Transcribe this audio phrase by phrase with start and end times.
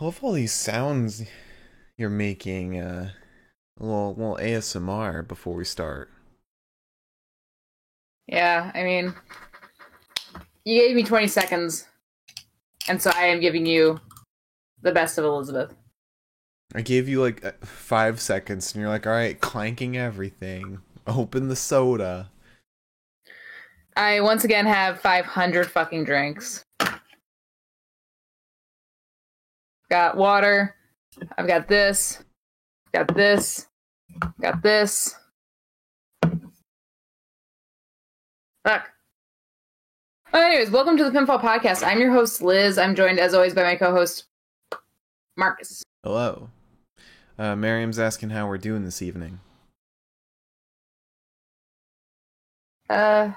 [0.00, 1.22] I love all these sounds
[1.96, 2.80] you're making.
[2.80, 3.10] Uh,
[3.80, 6.10] a little, little ASMR before we start.
[8.26, 9.14] Yeah, I mean,
[10.64, 11.86] you gave me 20 seconds,
[12.88, 14.00] and so I am giving you
[14.82, 15.74] the best of Elizabeth.
[16.74, 20.80] I gave you like uh, five seconds, and you're like, "All right, clanking everything.
[21.06, 22.30] Open the soda."
[23.96, 26.64] I once again have 500 fucking drinks.
[29.90, 30.74] Got water.
[31.36, 32.22] I've got this.
[32.92, 33.66] Got this.
[34.40, 35.14] Got this.
[38.64, 38.90] Fuck.
[40.32, 41.86] Well, anyways, welcome to the Pinfall Podcast.
[41.86, 42.78] I'm your host, Liz.
[42.78, 44.24] I'm joined, as always, by my co-host,
[45.36, 45.82] Marcus.
[46.02, 46.48] Hello.
[47.38, 49.40] Uh, Miriam's asking how we're doing this evening.
[52.88, 53.30] Uh,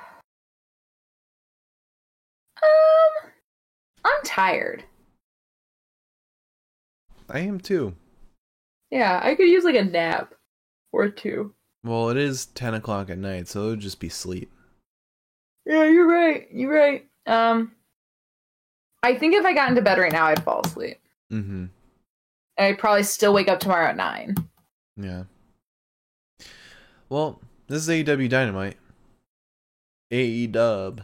[2.63, 3.31] um,
[4.05, 4.83] I'm tired.
[7.29, 7.95] I am too.
[8.91, 10.33] Yeah, I could use like a nap
[10.91, 11.53] or two.
[11.83, 14.51] Well, it is ten o'clock at night, so it would just be sleep.
[15.65, 16.47] Yeah, you're right.
[16.51, 17.05] You're right.
[17.25, 17.73] Um,
[19.03, 20.99] I think if I got into bed right now, I'd fall asleep.
[21.31, 21.65] Mm-hmm.
[22.57, 24.35] And I'd probably still wake up tomorrow at nine.
[24.95, 25.23] Yeah.
[27.09, 28.77] Well, this is AEW Dynamite.
[30.11, 31.01] AE Dub.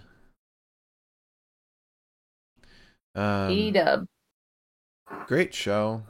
[3.16, 4.08] Um, dub.
[5.28, 6.04] Great show.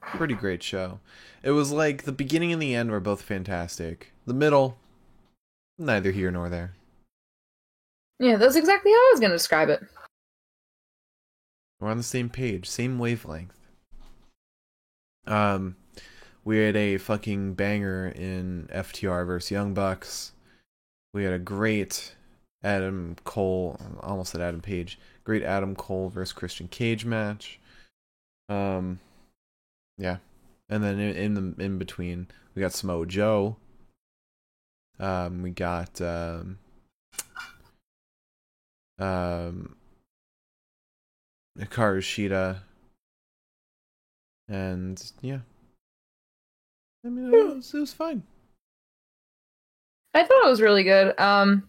[0.00, 1.00] Pretty great show.
[1.42, 4.12] It was like the beginning and the end were both fantastic.
[4.26, 4.78] The middle,
[5.78, 6.74] neither here nor there.
[8.18, 9.80] Yeah, that's exactly how I was gonna describe it.
[11.80, 13.58] We're on the same page, same wavelength.
[15.26, 15.76] Um,
[16.44, 20.32] we had a fucking banger in FTR versus Young Bucks.
[21.14, 22.14] We had a great
[22.62, 27.59] Adam Cole, almost at Adam Page, great Adam Cole versus Christian Cage match.
[28.50, 28.98] Um,
[29.96, 30.16] yeah,
[30.68, 33.56] and then in, in the in between, we got Samoa Joe.
[34.98, 36.58] Um, we got um,
[38.98, 39.76] um,
[41.58, 42.58] Hikaru Shida.
[44.48, 45.38] And yeah.
[47.06, 48.24] I mean, it was, it was fine.
[50.12, 51.18] I thought it was really good.
[51.18, 51.68] Um,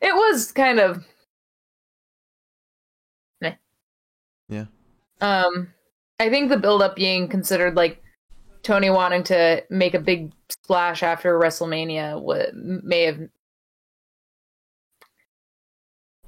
[0.00, 1.04] it was kind of.
[4.48, 4.66] Yeah.
[5.20, 5.72] Um,
[6.24, 8.02] I think the build up being considered like
[8.62, 13.28] Tony wanting to make a big splash after WrestleMania would may have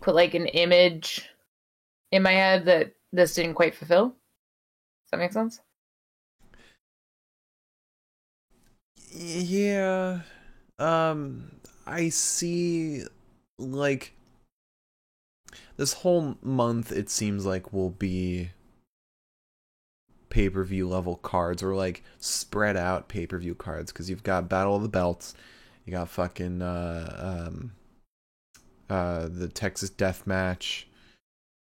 [0.02, 1.30] put like an image
[2.12, 4.08] in my head that this didn't quite fulfill.
[4.08, 4.16] Does
[5.12, 5.60] that make sense?
[9.14, 10.20] Yeah.
[10.78, 11.52] Um
[11.86, 13.04] I see
[13.58, 14.12] like
[15.78, 18.50] this whole month it seems like will be
[20.36, 24.88] pay-per-view level cards or like spread out pay-per-view cards cuz you've got Battle of the
[24.88, 25.34] Belts,
[25.86, 27.72] you got fucking uh um
[28.90, 30.88] uh the Texas Death Match.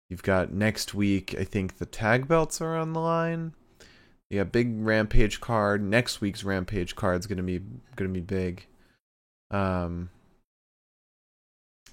[0.09, 3.53] You've got next week I think the tag belts are on the line.
[4.31, 5.83] You got big Rampage card.
[5.83, 7.61] Next week's Rampage card's gonna be
[7.95, 8.65] gonna be big.
[9.51, 10.09] Um.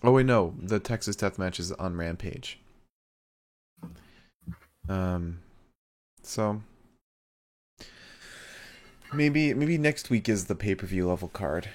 [0.02, 2.58] Oh wait, no, the Texas Death Match is on Rampage.
[4.88, 5.40] Um.
[6.22, 6.62] So
[9.12, 11.68] maybe maybe next week is the pay per view level card.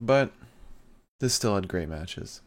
[0.00, 0.32] But
[1.20, 2.40] this still had great matches.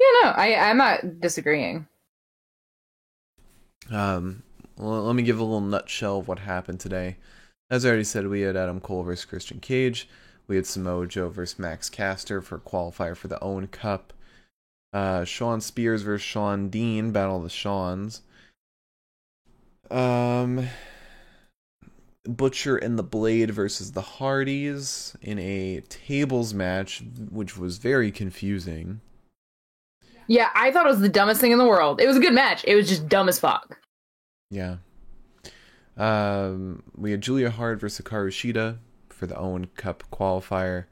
[0.00, 1.86] Yeah, no, I I'm not disagreeing.
[3.90, 4.42] Um,
[4.76, 7.16] well, let me give a little nutshell of what happened today.
[7.70, 10.08] As I already said, we had Adam Cole versus Christian Cage.
[10.48, 14.12] We had Samoa Joe versus Max Caster for qualifier for the Owen Cup.
[14.92, 18.22] Uh, Shawn Spears versus Shawn Dean, Battle of the Seans.
[19.90, 20.68] Um,
[22.28, 29.00] Butcher and the Blade versus the Hardys in a tables match, which was very confusing.
[30.28, 32.00] Yeah, I thought it was the dumbest thing in the world.
[32.00, 32.64] It was a good match.
[32.66, 33.78] It was just dumb as fuck.
[34.50, 34.76] Yeah.
[35.96, 40.86] Um, we had Julia Hart versus Hikaru Shida for the Owen Cup qualifier.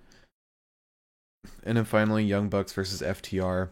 [1.64, 3.70] And then finally, Young Bucks versus FTR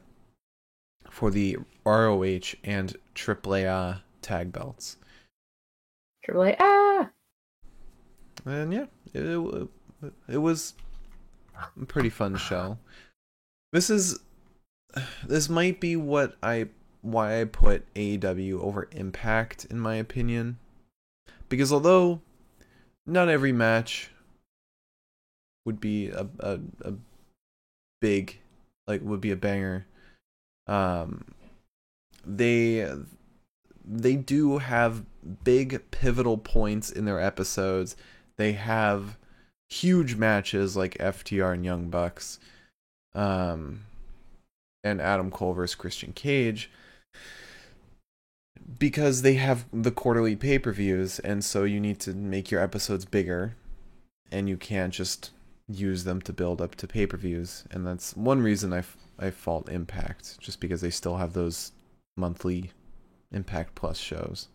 [1.11, 4.97] for the ROH and AAA tag belts.
[6.25, 7.11] Triple A, ah,
[8.44, 9.69] And yeah, it,
[10.29, 10.75] it, was
[11.81, 12.79] a pretty fun show.
[13.73, 14.19] This is
[15.27, 16.69] this might be what I
[17.03, 20.59] why I put AEW over Impact in my opinion.
[21.49, 22.21] Because although
[23.06, 24.11] not every match
[25.65, 26.94] would be a a, a
[28.00, 28.41] big
[28.87, 29.87] like would be a banger,
[30.67, 31.25] um
[32.27, 32.89] they
[33.85, 35.05] they do have
[35.44, 37.97] big pivotal points in their episodes.
[38.43, 39.19] They have
[39.71, 42.41] huge matches like FTR and Young Bucks,
[43.15, 43.85] um,
[44.83, 46.69] and Adam Cole versus Christian Cage
[48.81, 52.61] because they have the quarterly pay per views, and so you need to make your
[52.61, 53.55] episodes bigger,
[54.33, 55.31] and you can't just
[55.69, 57.62] use them to build up to pay per views.
[57.71, 61.71] And that's one reason I, f- I fault Impact, just because they still have those
[62.17, 62.73] monthly
[63.31, 64.49] Impact Plus shows.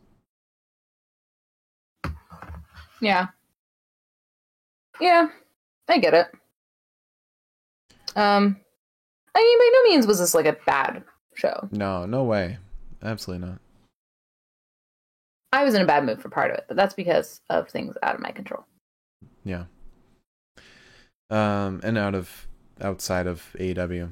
[2.99, 3.27] Yeah.
[4.99, 5.27] Yeah,
[5.87, 6.27] I get it.
[8.15, 8.57] Um,
[9.35, 11.03] I mean, by no means was this like a bad
[11.35, 11.67] show.
[11.71, 12.57] No, no way.
[13.03, 13.59] Absolutely not.
[15.53, 17.95] I was in a bad mood for part of it, but that's because of things
[18.03, 18.65] out of my control.
[19.43, 19.65] Yeah.
[21.29, 22.47] Um, and out of
[22.81, 24.11] outside of AEW,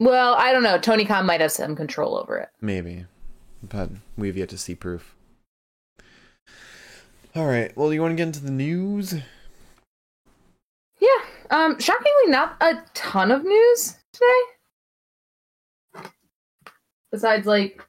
[0.00, 0.78] Well, I don't know.
[0.78, 2.48] Tony Khan might have some control over it.
[2.60, 3.06] maybe,
[3.62, 5.14] but we've yet to see proof.
[7.34, 7.74] All right.
[7.76, 9.14] Well, you want to get into the news?
[11.00, 11.08] Yeah.
[11.50, 14.40] Um, shockingly, not a ton of news today.
[17.10, 17.82] Besides, like,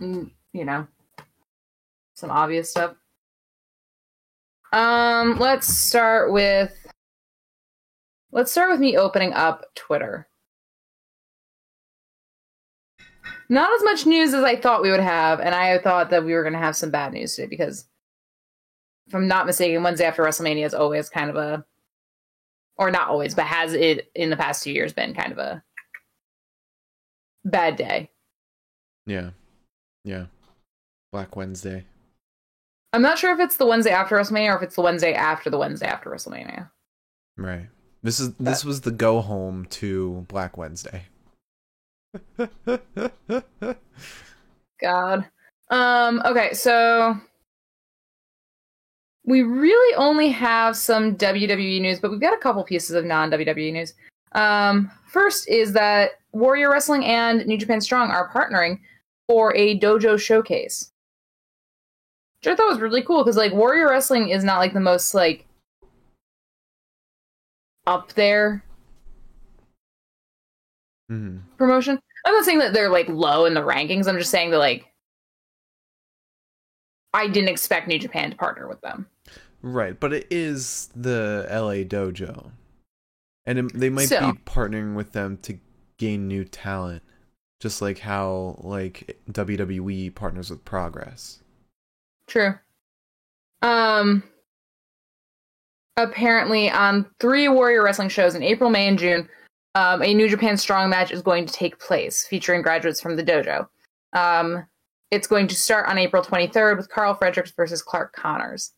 [0.00, 0.86] mm, you know,
[2.14, 2.94] some obvious stuff.
[4.72, 6.72] Um, let's start with
[8.30, 10.28] let's start with me opening up Twitter.
[13.54, 16.34] Not as much news as I thought we would have, and I thought that we
[16.34, 17.86] were going to have some bad news today because
[19.06, 21.64] if I'm not mistaken, Wednesday after WrestleMania is always kind of a,
[22.76, 25.62] or not always, but has it in the past two years been kind of a
[27.44, 28.10] bad day.
[29.06, 29.30] Yeah.
[30.02, 30.26] Yeah.
[31.12, 31.84] Black Wednesday.
[32.92, 35.48] I'm not sure if it's the Wednesday after WrestleMania or if it's the Wednesday after
[35.48, 36.70] the Wednesday after WrestleMania.
[37.36, 37.68] Right.
[38.02, 41.04] This is this uh, was the go home to Black Wednesday.
[44.80, 45.26] God.
[45.70, 47.16] Um, okay, so
[49.24, 53.30] we really only have some WWE news, but we've got a couple pieces of non
[53.30, 53.94] WWE news.
[54.32, 58.80] Um, first is that Warrior Wrestling and New Japan Strong are partnering
[59.26, 60.90] for a dojo showcase.
[62.40, 65.14] Which I thought was really cool because like Warrior Wrestling is not like the most
[65.14, 65.46] like
[67.86, 68.62] up there
[71.08, 71.98] hmm promotion.
[72.26, 74.06] I'm not saying that they're like low in the rankings.
[74.08, 74.86] I'm just saying that like
[77.12, 79.06] I didn't expect New Japan to partner with them.
[79.62, 82.50] Right, but it is the LA Dojo,
[83.46, 85.58] and it, they might So- be partnering with them to
[85.98, 87.02] gain new talent,
[87.60, 91.40] just like how like WWE partners with Progress.
[92.26, 92.54] True.
[93.62, 94.22] Um
[95.96, 99.28] apparently on three Warrior Wrestling shows in April, May, and June,
[99.74, 103.24] um, a New Japan Strong match is going to take place featuring graduates from the
[103.24, 103.68] dojo.
[104.12, 104.66] Um,
[105.10, 108.72] it's going to start on April 23rd with Karl Fredericks versus Clark Connors.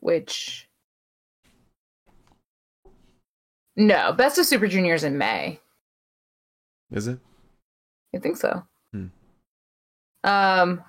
[0.00, 0.68] Which.
[3.76, 5.60] No, Best of Super Juniors in May.
[6.90, 7.18] Is it?
[8.14, 8.64] I think so.
[8.92, 9.06] Hmm.
[10.24, 10.82] Um,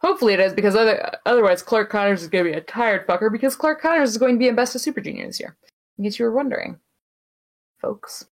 [0.00, 3.30] hopefully it is because other otherwise Clark Connors is going to be a tired fucker
[3.30, 5.56] because Clark Connors is going to be in Best of Super Junior this year.
[5.98, 6.78] In case you were wondering,
[7.80, 8.26] folks.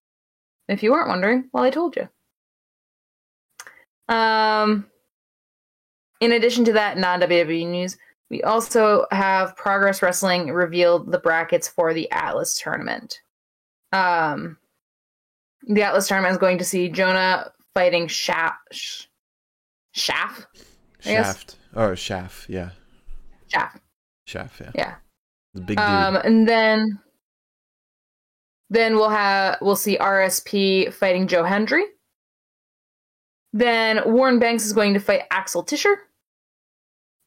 [0.69, 2.09] If you weren't wondering, well, I told you.
[4.15, 4.87] Um,
[6.21, 7.97] in addition to that non WWE news,
[8.31, 13.21] we also have Progress Wrestling revealed the brackets for the Atlas tournament.
[13.93, 14.59] Um,
[15.67, 19.09] the Atlas tournament is going to see Jonah fighting Shaft.
[19.93, 20.47] Shaft?
[21.01, 22.49] Shaft or Shaft?
[22.51, 22.71] Yeah,
[23.49, 23.79] Shaft.
[24.27, 24.61] Shaft.
[24.61, 24.95] Yeah, Yeah.
[25.55, 25.87] the big dude.
[25.87, 26.99] Um, and then
[28.71, 31.85] then we'll have we'll see RSP fighting Joe Hendry.
[33.53, 35.97] Then Warren Banks is going to fight Axel Tischer.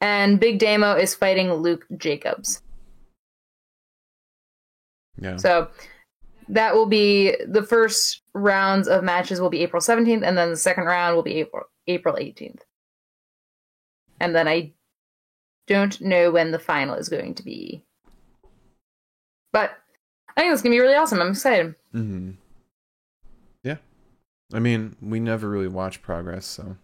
[0.00, 2.60] And Big Damo is fighting Luke Jacobs.
[5.20, 5.36] yeah.
[5.36, 5.68] So
[6.48, 10.56] that will be the first rounds of matches will be April 17th, and then the
[10.56, 12.60] second round will be April April 18th.
[14.22, 14.72] And then I
[15.66, 17.84] don't know when the final is going to be.
[19.52, 19.72] But
[20.36, 21.20] I think it's gonna be really awesome.
[21.20, 21.74] I'm excited.
[21.90, 22.30] hmm
[23.64, 23.78] Yeah.
[24.54, 26.76] I mean, we never really watch Progress, so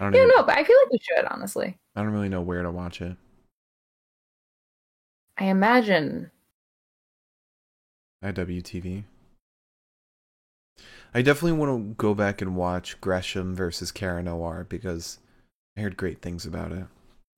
[0.00, 1.78] I don't Yeah, even, no, but I feel like we should, honestly.
[1.94, 3.16] I don't really know where to watch it.
[5.38, 6.32] I imagine
[8.24, 9.04] IWTV.
[11.14, 15.20] I definitely want to go back and watch Gresham versus Cara Noir because
[15.78, 16.84] I heard great things about it.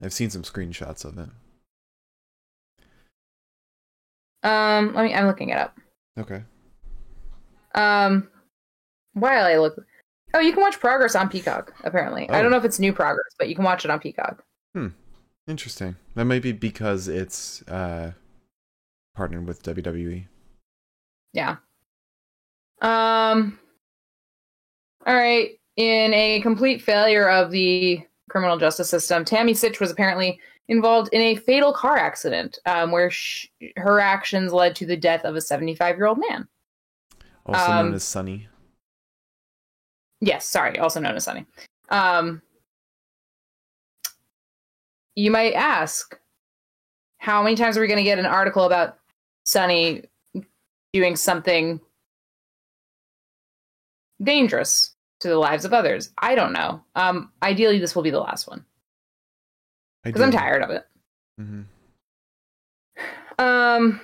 [0.02, 1.28] I've seen some screenshots of it.
[4.42, 5.76] um let me I'm looking it up.
[6.18, 6.42] Okay.
[7.74, 8.28] Um,
[9.12, 9.76] while I look,
[10.34, 11.72] oh, you can watch Progress on Peacock.
[11.84, 12.42] Apparently, I Oh.
[12.42, 14.42] don't know if it's new Progress, but you can watch it on Peacock.
[14.74, 14.88] Hmm.
[15.46, 15.96] Interesting.
[16.14, 18.12] That might be because it's uh
[19.14, 19.62] partnered with.
[19.62, 20.26] WWE.
[21.34, 21.56] Yeah.
[22.80, 23.58] Um.
[25.06, 25.50] All right.
[25.76, 31.20] In a complete failure of the criminal justice system, Tammy Sytch was apparently involved in
[31.20, 35.40] a fatal car accident, um, where sh- her actions led to the death of a
[35.40, 36.46] 75 year old man.
[37.44, 38.48] Also Um, known as Sunny.
[40.20, 41.46] Yes, sorry, also known as Sunny.
[41.88, 42.40] Um,
[45.16, 46.18] you might ask,
[47.18, 48.98] how many times are we going to get an article about
[49.44, 50.04] Sunny
[50.92, 51.80] doing something
[54.22, 56.10] dangerous to the lives of others?
[56.18, 56.82] I don't know.
[56.96, 58.64] Um, ideally, this will be the last one
[60.04, 60.86] because I'm tired of it.
[61.38, 61.62] hmm
[63.38, 64.00] Um,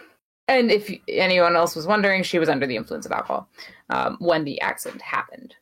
[0.49, 3.49] and if anyone else was wondering, she was under the influence of alcohol
[3.91, 5.55] um, when the accident happened.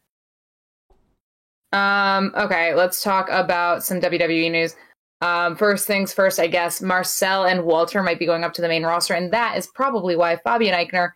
[1.73, 4.76] Um, okay, let's talk about some WWE news.
[5.20, 8.68] Um, first things first, I guess Marcel and Walter might be going up to the
[8.68, 11.11] main roster, and that is probably why Fabian Aichner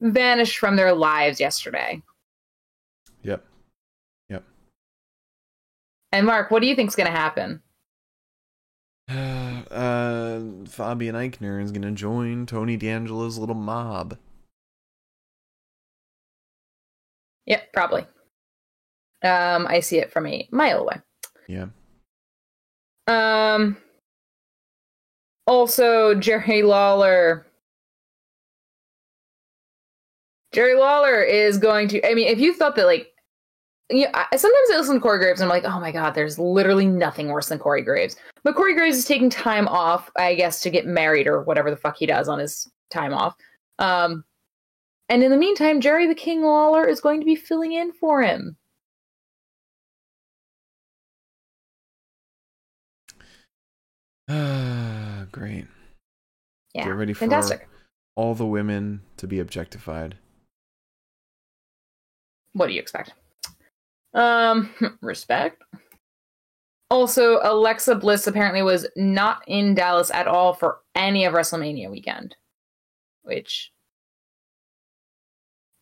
[0.00, 2.02] vanished from their lives yesterday.
[3.22, 3.44] Yep.
[6.14, 7.60] And Mark, what do you think's going to happen?
[9.08, 14.16] uh, Fabian Aichner is gonna join Tony D'Angelo's little mob.
[17.46, 18.06] Yep, probably.
[19.22, 21.00] Um, I see it from a mile away.
[21.48, 21.66] Yeah.
[23.08, 23.76] Um.
[25.46, 27.44] Also, Jerry Lawler.
[30.52, 32.08] Jerry Lawler is going to.
[32.08, 33.13] I mean, if you thought that, like,
[33.90, 36.38] yeah, I, sometimes I listen to Corey Graves and I'm like, oh my god, there's
[36.38, 38.16] literally nothing worse than Corey Graves.
[38.42, 41.76] But Corey Graves is taking time off, I guess, to get married or whatever the
[41.76, 43.34] fuck he does on his time off.
[43.78, 44.24] Um,
[45.08, 48.22] and in the meantime, Jerry the King Lawler is going to be filling in for
[48.22, 48.56] him.
[54.28, 55.66] Ah, great.
[56.74, 57.68] Yeah, Get ready for fantastic.
[58.16, 60.16] all the women to be objectified.
[62.54, 63.12] what do you expect?
[64.14, 65.62] Um, respect.
[66.90, 72.36] Also, Alexa Bliss apparently was not in Dallas at all for any of WrestleMania weekend,
[73.22, 73.72] which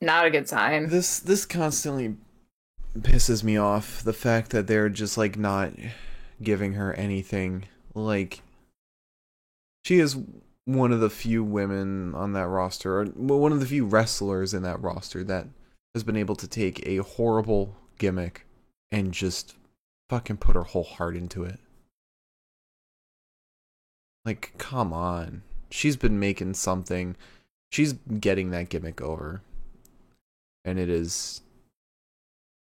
[0.00, 0.88] not a good sign.
[0.88, 2.16] This this constantly
[2.98, 4.02] pisses me off.
[4.02, 5.72] The fact that they're just like not
[6.42, 7.64] giving her anything.
[7.94, 8.40] Like
[9.84, 10.16] she is
[10.64, 14.62] one of the few women on that roster, or one of the few wrestlers in
[14.62, 15.46] that roster that
[15.94, 18.44] has been able to take a horrible gimmick
[18.90, 19.54] and just
[20.10, 21.60] fucking put her whole heart into it.
[24.24, 25.42] Like, come on.
[25.70, 27.14] She's been making something.
[27.70, 29.40] She's getting that gimmick over.
[30.64, 31.42] And it is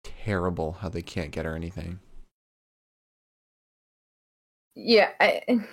[0.03, 1.99] terrible how they can't get her anything.
[4.75, 5.65] Yeah, I, and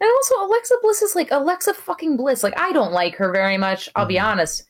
[0.00, 2.42] also Alexa Bliss is like Alexa fucking Bliss.
[2.42, 3.88] Like I don't like her very much.
[3.96, 4.24] I'll be Mhm.
[4.24, 4.64] honest,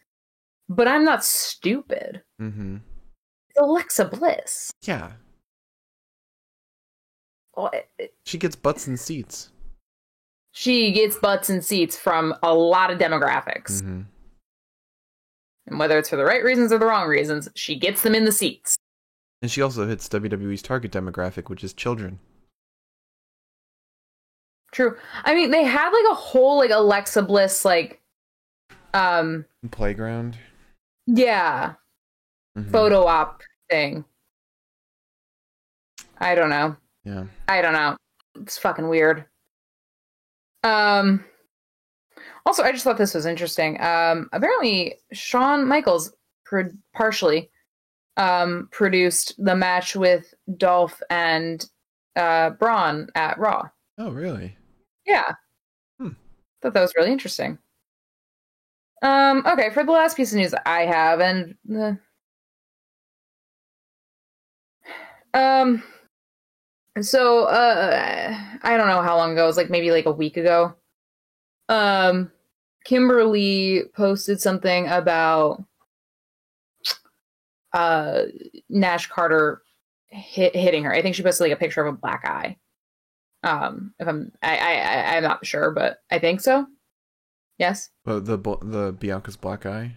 [0.68, 2.22] but I'm not stupid.
[2.40, 2.78] Mm-hmm.
[3.58, 4.70] Alexa Bliss.
[4.82, 5.12] Yeah.
[7.56, 7.70] Oh,
[8.24, 9.50] She gets butts and seats.
[10.52, 13.80] She gets butts and seats from a lot of demographics.
[13.82, 14.02] Mm-hmm.
[15.68, 18.24] And whether it's for the right reasons or the wrong reasons, she gets them in
[18.24, 18.76] the seats.
[19.42, 22.18] And she also hits WWE's target demographic, which is children.
[24.72, 24.96] True.
[25.24, 28.00] I mean, they had like a whole like Alexa Bliss like
[28.94, 30.36] um Playground.
[31.06, 31.74] yeah,
[32.56, 32.70] Mhm.
[32.70, 34.04] photo op thing.
[36.18, 36.76] I don't know.
[37.04, 37.24] Yeah.
[37.48, 37.96] I don't know.
[38.40, 39.24] It's fucking weird.
[40.64, 41.24] Um
[42.44, 43.80] also I just thought this was interesting.
[43.80, 46.12] Um apparently Shawn Michaels
[46.44, 47.50] pro- partially
[48.16, 51.64] um produced the match with Dolph and
[52.16, 53.68] uh Braun at Raw.
[53.98, 54.56] Oh, really?
[55.04, 55.32] Yeah.
[56.00, 56.10] Hmm.
[56.62, 57.58] Thought that was really interesting.
[59.02, 61.92] Um, okay, for the last piece of news I have, and uh,
[65.36, 65.82] um,
[67.00, 69.44] so uh, I don't know how long ago.
[69.44, 70.74] It was like maybe like a week ago.
[71.68, 72.30] Um,
[72.84, 75.64] Kimberly posted something about
[77.72, 78.22] uh
[78.70, 79.62] Nash Carter
[80.06, 80.94] hit, hitting her.
[80.94, 82.56] I think she posted like a picture of a black eye.
[83.42, 86.66] Um, if I'm, I, I, I'm not sure, but I think so.
[87.58, 87.90] Yes.
[88.06, 89.96] Oh, the the Bianca's black eye.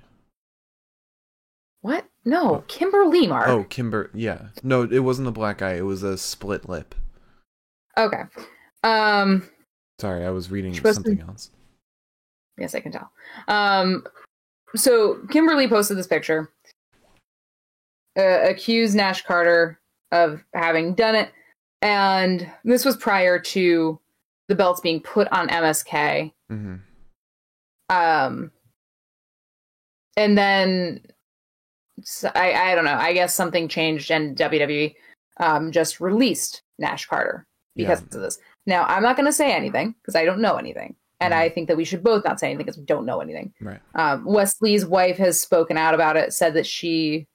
[1.81, 2.05] What?
[2.25, 3.47] No, Kimberly Mark.
[3.47, 4.11] Oh, Kimber.
[4.13, 4.47] Yeah.
[4.63, 5.75] No, it wasn't a black eye.
[5.75, 6.93] It was a split lip.
[7.97, 8.23] Okay.
[8.83, 9.49] Um,
[9.99, 11.51] Sorry, I was reading something else.
[12.57, 13.11] yes, I can tell.
[13.47, 14.05] Um,
[14.75, 16.49] so Kimberly posted this picture,
[18.17, 19.79] uh, accused Nash Carter
[20.11, 21.31] of having done it,
[21.81, 23.99] and this was prior to
[24.47, 26.31] the belts being put on MSK.
[26.49, 26.75] hmm
[27.89, 28.51] Um,
[30.17, 31.01] and then
[32.05, 32.93] so I I don't know.
[32.95, 34.95] I guess something changed, and WWE
[35.39, 38.37] um just released Nash Carter because of this.
[38.65, 41.37] Now I'm not going to say anything because I don't know anything, and Mhm.
[41.37, 43.53] I think that we should both not say anything because we don't know anything.
[43.61, 43.79] Right.
[43.95, 47.27] Um, Wesley's wife has spoken out about it, said that she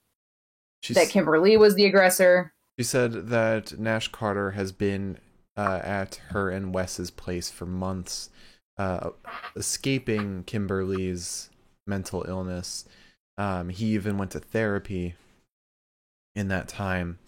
[0.83, 2.53] She's, that Kimberly was the aggressor.
[2.79, 5.19] she said that Nash Carter has been
[5.57, 8.29] uh, at her and Wes's place for months,
[8.77, 9.11] uh,
[9.57, 11.49] escaping Kimberly's
[11.87, 12.85] mental illness.
[13.37, 15.15] Um, he even went to therapy
[16.35, 17.19] in that time.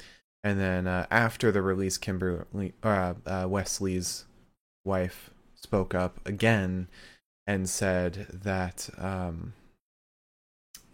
[0.44, 4.24] And then uh, after the release, Kimberly, uh, uh, Wesley's
[4.84, 6.88] wife spoke up again
[7.46, 9.54] and said that, um,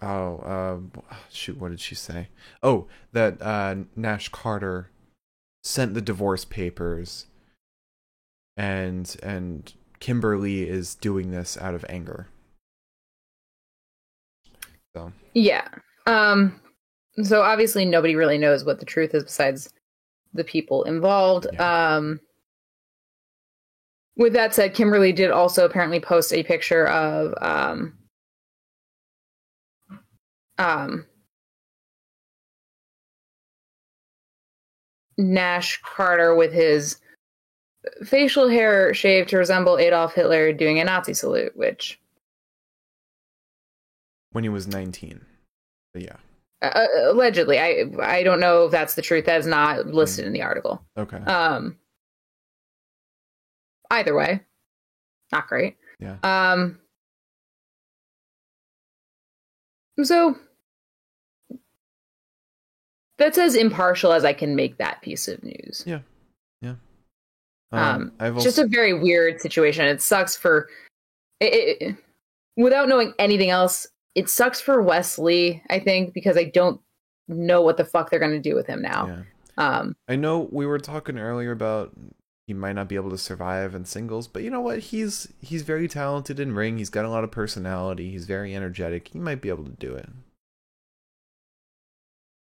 [0.01, 0.37] oh,
[1.11, 2.29] uh, shoot, what did she say?
[2.63, 4.89] Oh, that uh, Nash Carter
[5.63, 7.27] sent the divorce papers,
[8.57, 12.29] and and Kimberly is doing this out of anger.
[14.95, 15.69] So Yeah.
[16.07, 16.61] Um.
[17.23, 19.71] So obviously nobody really knows what the truth is besides
[20.33, 21.47] the people involved.
[21.53, 21.95] Yeah.
[21.97, 22.21] Um.
[24.17, 27.95] With that said, Kimberly did also apparently post a picture of um.
[30.59, 31.07] Um.
[35.19, 36.97] Nash Carter with his
[38.05, 42.01] facial hair shaved to resemble Adolf Hitler doing a Nazi salute, which
[44.33, 45.25] when he was nineteen,
[45.93, 46.17] but yeah,
[46.63, 47.59] uh, allegedly.
[47.59, 49.27] I i don't know if that's the truth.
[49.27, 50.83] That is not listed in the article.
[50.97, 51.77] Okay, um
[53.91, 54.41] either way
[55.33, 55.77] not great.
[55.99, 56.17] Yeah.
[56.23, 56.79] um
[60.03, 60.37] so
[63.19, 65.83] that's as impartial as i can make that piece of news.
[65.87, 66.01] Yeah.
[66.61, 66.75] Yeah.
[67.73, 69.87] um, I've also just a very weird situation.
[69.87, 70.69] It sucks for
[71.41, 71.97] it, it,
[72.57, 76.81] without knowing anything else it sucks for wesley i think because i don't
[77.29, 79.79] know what the fuck they're going to do with him now yeah.
[79.79, 81.93] um I know we were talking earlier about
[82.47, 84.81] he might not be able to survive in singles, but you know what?
[84.81, 86.79] He's he's very talented in ring.
[86.79, 88.11] He's got a lot of personality.
[88.11, 89.09] He's very energetic.
[89.09, 90.09] He might be able to do it.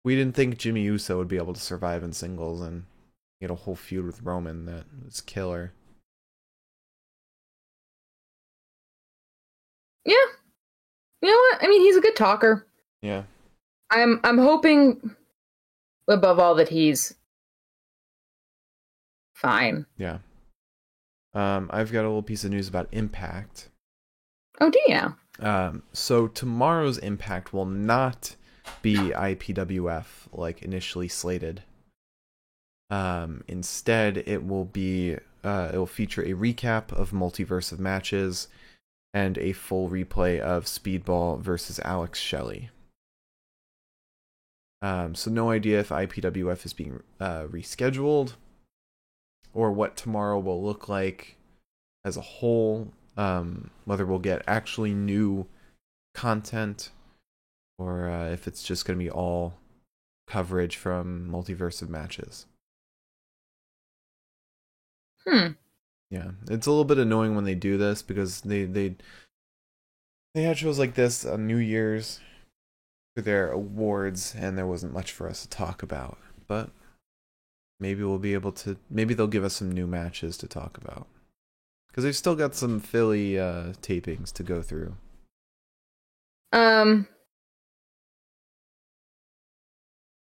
[0.04, 2.86] We didn't think Jimmy Uso would be able to survive in singles and
[3.42, 5.72] get a whole feud with Roman that was killer.
[10.04, 10.16] Yeah.
[11.26, 11.64] You know what?
[11.64, 12.68] I mean, he's a good talker.
[13.02, 13.24] Yeah.
[13.90, 15.16] I'm I'm hoping
[16.08, 17.16] above all that he's
[19.34, 19.88] fine.
[19.98, 20.20] Yeah.
[21.34, 23.70] Um, I've got a little piece of news about Impact.
[24.62, 25.16] Oh, do you?
[25.44, 28.36] Um, so tomorrow's Impact will not
[28.84, 31.64] be IPWF like initially slated.
[32.92, 38.48] Um, instead, it will be uh, it will feature a recap of Multiverse of matches
[39.16, 42.70] and a full replay of Speedball versus Alex Shelley.
[44.82, 48.34] Um, so no idea if IPWF is being uh, rescheduled
[49.54, 51.38] or what tomorrow will look like
[52.04, 52.92] as a whole.
[53.16, 55.48] Um, whether we'll get actually new
[56.14, 56.90] content
[57.78, 59.54] or uh, if it's just going to be all
[60.28, 62.48] coverage from multiverse of matches.
[65.26, 65.52] Hmm.
[66.12, 68.96] Yeah, it's a little bit annoying when they do this because they they
[70.34, 72.20] they had shows like this on New Year's
[73.16, 76.18] for their awards, and there wasn't much for us to talk about.
[76.48, 76.70] But
[77.80, 78.78] maybe we'll be able to.
[78.90, 81.08] Maybe they'll give us some new matches to talk about
[81.88, 84.96] because they've still got some Philly uh, tapings to go through.
[86.52, 87.08] Um.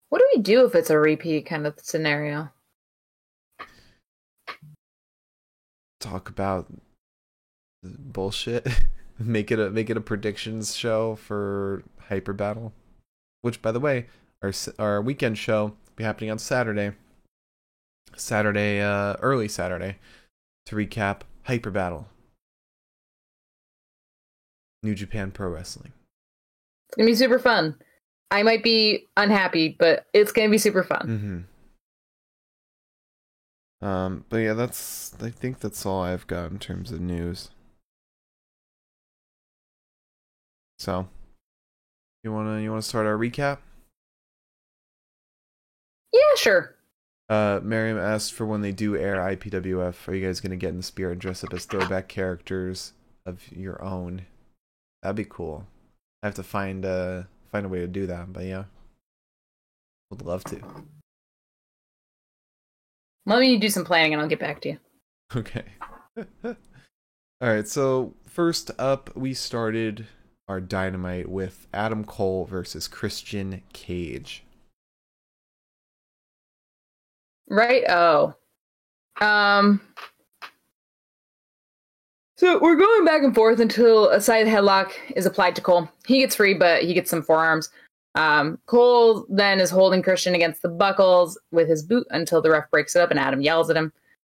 [0.08, 2.50] What do we do if it's a repeat kind of scenario?
[6.00, 6.66] Talk about
[7.82, 8.66] bullshit.
[9.20, 12.72] make it a make it a predictions show for Hyper Battle,
[13.42, 14.06] which by the way,
[14.42, 16.92] our our weekend show will be happening on Saturday.
[18.16, 19.96] Saturday, uh, early Saturday,
[20.66, 22.08] to recap Hyper Battle,
[24.82, 25.92] New Japan Pro Wrestling.
[26.88, 27.76] It's gonna be super fun.
[28.32, 31.06] I might be unhappy, but it's gonna be super fun.
[31.06, 31.38] Mm-hmm.
[33.82, 37.50] Um, but yeah, that's I think that's all I've got in terms of news.
[40.78, 41.08] So,
[42.22, 43.58] you wanna you wanna start our recap?
[46.12, 46.76] Yeah, sure.
[47.28, 50.76] Uh, Miriam asked for when they do air IPWF, are you guys gonna get in
[50.78, 52.92] the spirit and dress up as throwback characters
[53.24, 54.26] of your own?
[55.02, 55.66] That'd be cool.
[56.22, 58.64] I have to find uh find a way to do that, but yeah.
[60.10, 60.60] Would love to.
[63.26, 64.78] Let me do some planning and I'll get back to you.
[65.34, 65.64] Okay.
[66.44, 70.06] All right, so first up, we started
[70.48, 74.42] our dynamite with Adam Cole versus Christian Cage.
[77.48, 77.84] Right?
[77.88, 78.34] Oh.
[79.20, 79.80] Um.
[82.36, 85.88] So we're going back and forth until a side headlock is applied to Cole.
[86.06, 87.68] He gets free, but he gets some forearms.
[88.14, 92.70] Um, Cole then is holding Christian against the buckles with his boot until the ref
[92.70, 93.92] breaks it up and Adam yells at him.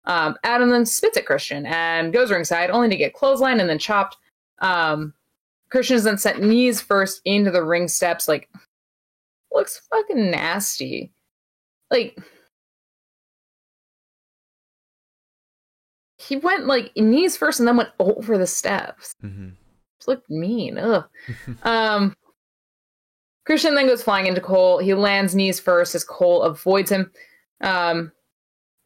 [0.05, 3.79] Um, Adam then spits at Christian and goes ringside, only to get clothesline and then
[3.79, 4.17] chopped.
[4.61, 5.15] Um,
[5.71, 8.51] Christian is then sent knees first into the ring steps, like
[9.51, 11.13] looks fucking nasty.
[11.91, 12.19] Like
[16.19, 19.15] he went like knees first and then went over the steps.
[19.23, 19.51] Mm-hmm.
[20.07, 20.79] Looked mean.
[20.79, 21.05] Ugh.
[21.63, 22.17] um,
[23.45, 24.79] Christian then goes flying into Cole.
[24.79, 27.11] He lands knees first as Cole avoids him.
[27.61, 28.13] Um,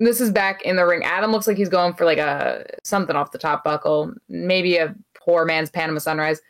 [0.01, 1.05] this is back in the ring.
[1.05, 4.95] Adam looks like he's going for like a something off the top buckle, maybe a
[5.19, 6.41] poor man's Panama Sunrise.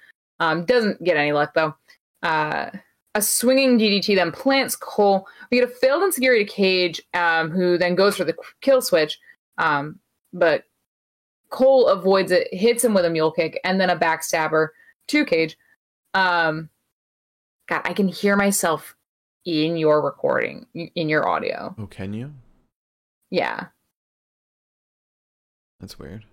[0.40, 1.74] Um, doesn't get any luck though.
[2.22, 2.70] Uh,
[3.14, 5.26] a swinging DDT then plants Cole.
[5.50, 9.18] We get a failed enzuigiri Cage, um, who then goes for the kill switch.
[9.58, 9.98] Um,
[10.32, 10.64] but
[11.50, 14.68] Cole avoids it, hits him with a mule kick, and then a backstabber
[15.08, 15.56] to Cage.
[16.12, 16.68] Um,
[17.68, 18.96] God, I can hear myself
[19.44, 21.74] in your recording, in your audio.
[21.78, 22.32] Oh, can you?
[23.30, 23.66] Yeah.
[25.80, 26.24] That's weird.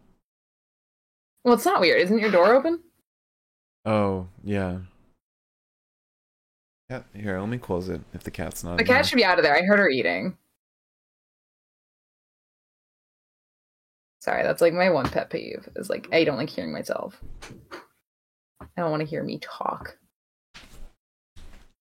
[1.44, 2.02] Well, it's not weird.
[2.02, 2.80] Isn't your door open?
[3.86, 4.80] Oh, yeah.
[6.90, 8.78] Yeah, here, let me close it if the cat's not.
[8.78, 9.04] The cat here.
[9.04, 9.56] should be out of there.
[9.56, 10.38] I heard her eating.
[14.20, 15.68] Sorry, that's like my one pet peeve.
[15.76, 17.22] Is like I don't like hearing myself.
[18.62, 19.98] I don't want to hear me talk.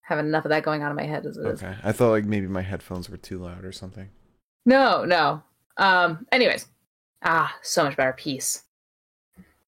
[0.03, 1.62] Have enough of that going on in my head as it is.
[1.62, 4.09] Okay, I thought like maybe my headphones were too loud or something.
[4.67, 5.43] No, no.
[5.77, 6.67] Um, anyways.
[7.25, 8.12] Ah, so much better.
[8.12, 8.65] Peace.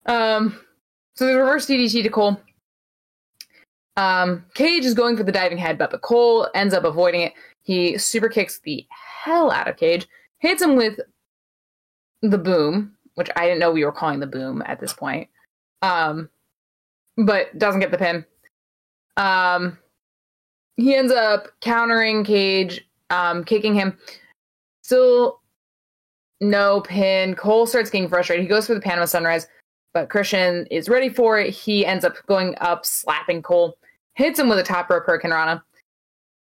[0.06, 0.60] Um,
[1.14, 2.40] so the reverse DDT to Cole.
[3.96, 7.32] Um, Cage is going for the diving headbutt, but Cole ends up avoiding it.
[7.62, 10.06] He super kicks the hell out of Cage,
[10.38, 10.98] hits him with
[12.20, 15.28] the boom, which I didn't know we were calling the boom at this point.
[15.80, 16.28] Um,
[17.16, 18.24] but doesn't get the pin.
[19.16, 19.78] Um,
[20.76, 23.96] he ends up countering Cage, um, kicking him.
[24.82, 25.40] Still
[26.40, 27.34] no pin.
[27.34, 28.42] Cole starts getting frustrated.
[28.42, 29.46] He goes for the Panama Sunrise,
[29.92, 31.50] but Christian is ready for it.
[31.50, 33.78] He ends up going up, slapping Cole,
[34.14, 35.62] hits him with a top rope Hurricane Rana.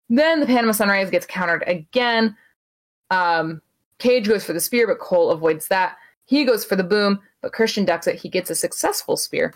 [0.09, 2.35] Then the Panama Sunrise gets countered again.
[3.09, 3.61] Um,
[3.99, 5.97] Cage goes for the spear, but Cole avoids that.
[6.25, 8.15] He goes for the boom, but Christian ducks it.
[8.15, 9.53] He gets a successful spear.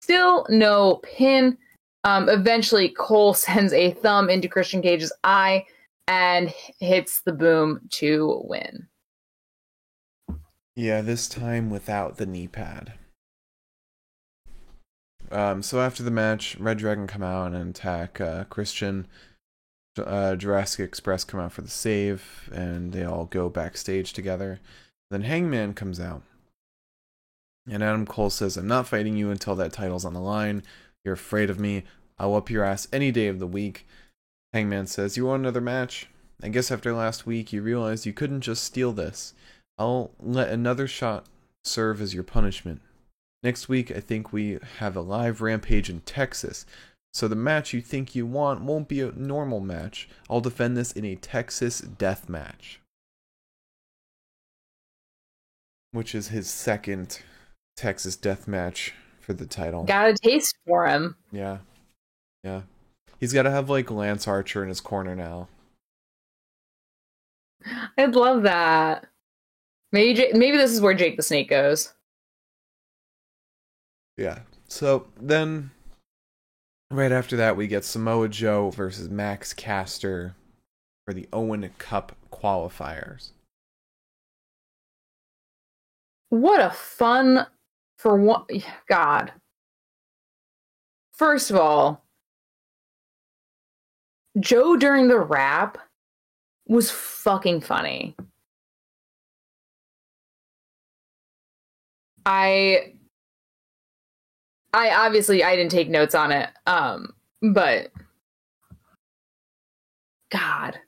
[0.00, 1.56] Still no pin.
[2.04, 5.66] Um, eventually, Cole sends a thumb into Christian Cage's eye
[6.06, 8.88] and hits the boom to win.
[10.76, 12.94] Yeah, this time without the knee pad.
[15.30, 19.06] Um, so after the match, reDRagon come out and attack uh, Christian.
[19.96, 24.60] Uh, Jurassic Express come out for the save, and they all go backstage together.
[25.10, 26.22] Then Hangman comes out,
[27.68, 30.64] and Adam Cole says, "I'm not fighting you until that title's on the line.
[31.04, 31.84] You're afraid of me.
[32.18, 33.86] I'll whoop your ass any day of the week."
[34.52, 36.08] Hangman says, "You want another match?
[36.42, 39.34] I guess after last week, you realized you couldn't just steal this.
[39.78, 41.26] I'll let another shot
[41.64, 42.82] serve as your punishment.
[43.42, 46.64] Next week, I think we have a live rampage in Texas.
[47.12, 50.08] So the match you think you want won't be a normal match.
[50.28, 52.80] I'll defend this in a Texas death match.
[55.92, 57.20] Which is his second
[57.76, 59.84] Texas death match for the title.
[59.84, 61.16] Got a taste for him.
[61.32, 61.58] Yeah.
[62.42, 62.62] Yeah.
[63.18, 65.48] He's got to have like Lance Archer in his corner now.
[67.96, 69.06] I'd love that.
[69.92, 71.94] Maybe J- maybe this is where Jake the Snake goes.
[74.16, 74.40] Yeah.
[74.68, 75.70] So then,
[76.90, 80.34] right after that, we get Samoa Joe versus Max Caster
[81.06, 83.30] for the Owen Cup qualifiers.
[86.28, 87.46] What a fun
[87.98, 88.44] for one
[88.88, 89.32] God.
[91.12, 92.04] First of all,
[94.40, 95.78] Joe during the rap
[96.66, 98.16] was fucking funny.
[102.26, 102.94] I
[104.72, 106.50] I obviously I didn't take notes on it.
[106.66, 107.92] Um but
[110.32, 110.78] God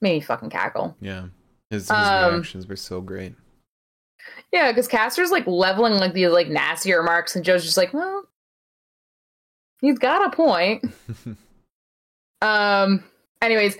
[0.00, 0.96] made me fucking cackle.
[1.00, 1.26] Yeah.
[1.70, 3.34] His, his Um, reactions were so great.
[4.52, 8.24] Yeah, because Caster's like leveling like these like nasty remarks, and Joe's just like, well,
[9.80, 10.84] he's got a point.
[12.42, 13.02] um.
[13.40, 13.76] Anyways,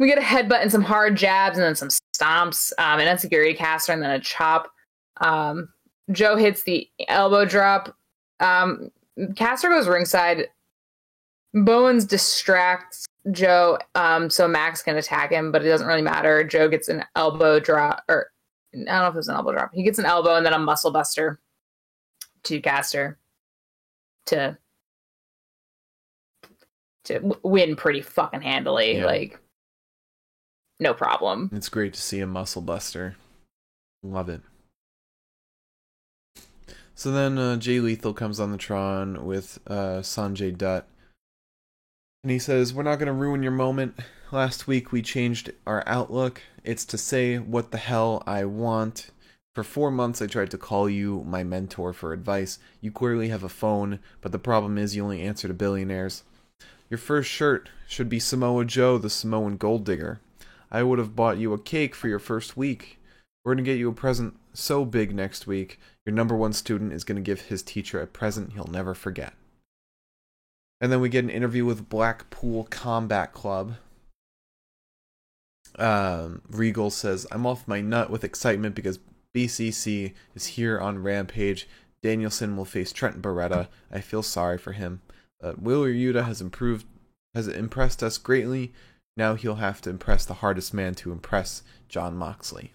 [0.00, 3.56] we get a headbutt and some hard jabs, and then some stomps, um, an enzuigiri
[3.56, 4.72] caster, and then a chop.
[5.20, 5.68] Um,
[6.10, 7.94] Joe hits the elbow drop.
[8.40, 8.90] Um,
[9.36, 10.48] Caster goes ringside.
[11.52, 16.42] Bowens distracts Joe um, so Max can attack him, but it doesn't really matter.
[16.44, 18.30] Joe gets an elbow drop, or
[18.74, 19.70] I don't know if it was an elbow drop.
[19.74, 21.40] He gets an elbow and then a muscle buster
[22.44, 23.18] to Caster
[24.26, 24.56] to
[27.04, 28.98] to win pretty fucking handily.
[28.98, 29.06] Yeah.
[29.06, 29.40] Like,
[30.78, 31.50] no problem.
[31.52, 33.16] It's great to see a muscle buster.
[34.02, 34.40] Love it.
[36.94, 40.86] So then uh, Jay Lethal comes on the Tron with uh, Sanjay Dutt.
[42.22, 43.98] And he says, We're not going to ruin your moment.
[44.32, 46.40] Last week we changed our outlook.
[46.62, 49.10] It's to say what the hell I want.
[49.56, 52.60] For four months I tried to call you my mentor for advice.
[52.80, 56.22] You clearly have a phone, but the problem is you only answer to billionaires.
[56.88, 60.20] Your first shirt should be Samoa Joe, the Samoan gold digger.
[60.70, 63.00] I would have bought you a cake for your first week.
[63.44, 65.80] We're going to get you a present so big next week.
[66.06, 69.32] Your number one student is going to give his teacher a present he'll never forget.
[70.80, 73.74] And then we get an interview with Blackpool Combat Club.
[75.80, 78.98] Um, Regal says, I'm off my nut with excitement because
[79.34, 81.66] BCC is here on Rampage.
[82.02, 83.68] Danielson will face Trent Beretta.
[83.90, 85.00] I feel sorry for him.
[85.42, 86.86] Uh, Wheeler Yuta has improved,
[87.34, 88.72] has impressed us greatly.
[89.16, 92.74] Now he'll have to impress the hardest man to impress, Jon Moxley.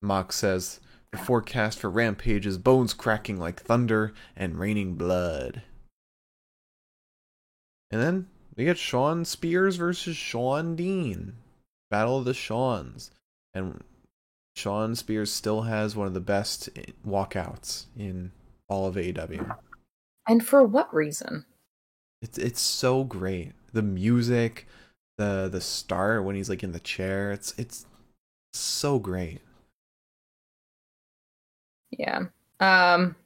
[0.00, 0.80] Mox says,
[1.10, 5.62] The forecast for Rampage is bones cracking like thunder and raining blood.
[7.90, 11.34] And then we get Shawn Spears versus Shawn Dean.
[11.92, 13.10] Battle of the Seans.
[13.52, 13.84] And
[14.56, 16.70] Shawn Spears still has one of the best
[17.06, 18.32] walkouts in
[18.66, 19.56] all of AEW.
[20.26, 21.44] And for what reason?
[22.22, 23.52] It's it's so great.
[23.72, 24.66] The music,
[25.18, 27.84] the the start when he's like in the chair, it's it's
[28.54, 29.42] so great.
[31.90, 32.20] Yeah.
[32.58, 33.16] Um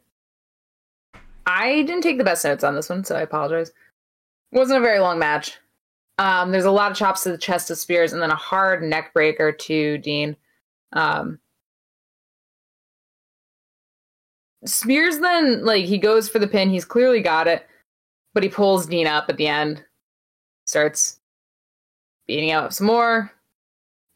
[1.46, 3.68] I didn't take the best notes on this one, so I apologize.
[3.68, 5.58] It wasn't a very long match.
[6.18, 8.82] Um, there's a lot of chops to the chest of Spears and then a hard
[8.82, 10.36] neck breaker to Dean.
[10.92, 11.38] Um,
[14.64, 16.70] Spears then like he goes for the pin.
[16.70, 17.66] He's clearly got it,
[18.34, 19.84] but he pulls Dean up at the end.
[20.66, 21.20] Starts
[22.26, 23.30] beating out some more.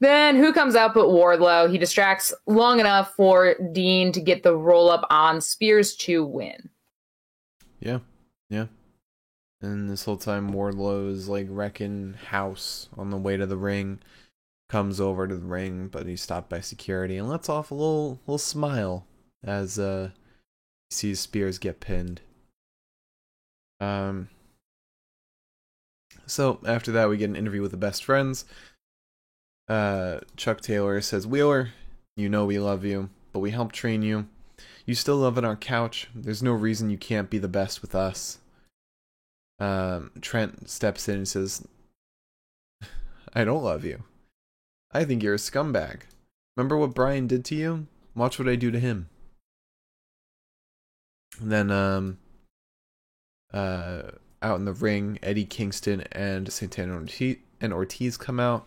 [0.00, 1.70] Then who comes out but Wardlow?
[1.70, 6.70] He distracts long enough for Dean to get the roll up on Spears to win.
[7.80, 7.98] Yeah,
[8.48, 8.66] yeah.
[9.62, 14.00] And this whole time, Wardlow is like wrecking house on the way to the ring.
[14.70, 18.20] Comes over to the ring, but he's stopped by security and lets off a little
[18.26, 19.04] little smile
[19.44, 20.10] as uh
[20.88, 22.20] he sees Spears get pinned.
[23.80, 24.28] Um.
[26.26, 28.44] So after that, we get an interview with the best friends.
[29.68, 31.70] Uh, Chuck Taylor says, "Wheeler,
[32.16, 34.28] you know we love you, but we helped train you.
[34.84, 36.08] You still live on our couch.
[36.14, 38.39] There's no reason you can't be the best with us."
[39.60, 41.66] Um, Trent steps in and says,
[43.34, 44.02] I don't love you.
[44.92, 46.00] I think you're a scumbag.
[46.56, 47.86] Remember what Brian did to you?
[48.14, 49.08] Watch what I do to him.
[51.40, 52.18] And then, um,
[53.52, 54.02] uh,
[54.42, 57.04] out in the ring, Eddie Kingston and Santana
[57.60, 58.66] and Ortiz come out.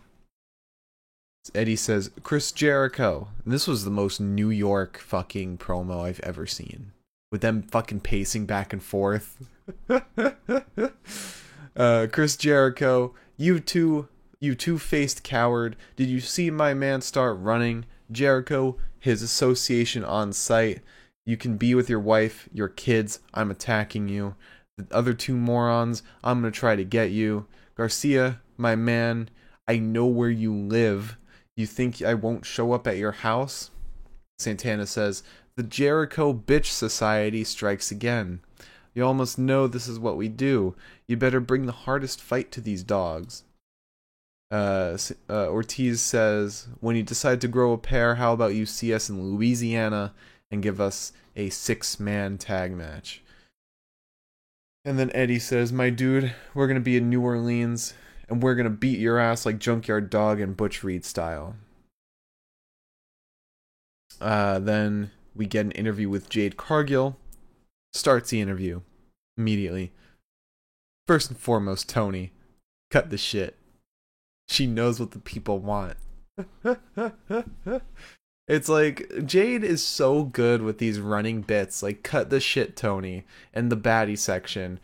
[1.53, 3.27] Eddie says, Chris Jericho.
[3.43, 6.93] And this was the most New York fucking promo I've ever seen.
[7.31, 9.45] With them fucking pacing back and forth.
[11.75, 14.07] uh, Chris Jericho, you two,
[14.39, 15.75] you two-faced coward.
[15.95, 17.85] Did you see my man start running?
[18.11, 20.81] Jericho, his association on site.
[21.25, 23.19] You can be with your wife, your kids.
[23.33, 24.35] I'm attacking you.
[24.77, 27.45] The other two morons, I'm gonna try to get you.
[27.75, 29.29] Garcia, my man,
[29.67, 31.17] I know where you live.
[31.55, 33.69] You think I won't show up at your house?
[34.39, 35.23] Santana says,
[35.55, 38.41] The Jericho Bitch Society strikes again.
[38.93, 40.75] You almost know this is what we do.
[41.07, 43.43] You better bring the hardest fight to these dogs.
[44.51, 44.97] Uh,
[45.29, 49.09] uh, Ortiz says, When you decide to grow a pair, how about you see us
[49.09, 50.13] in Louisiana
[50.51, 53.23] and give us a six man tag match?
[54.85, 57.95] And then Eddie says, My dude, we're going to be in New Orleans
[58.29, 61.55] and we're going to beat your ass like Junkyard Dog and Butch Reed style.
[64.21, 67.17] Uh, then we get an interview with Jade Cargill.
[67.93, 68.81] Starts the interview
[69.37, 69.91] immediately.
[71.07, 72.31] First and foremost, Tony,
[72.89, 73.57] cut the shit.
[74.47, 75.97] She knows what the people want.
[78.47, 83.25] it's like Jade is so good with these running bits, like cut the shit, Tony,
[83.53, 84.79] and the baddie section.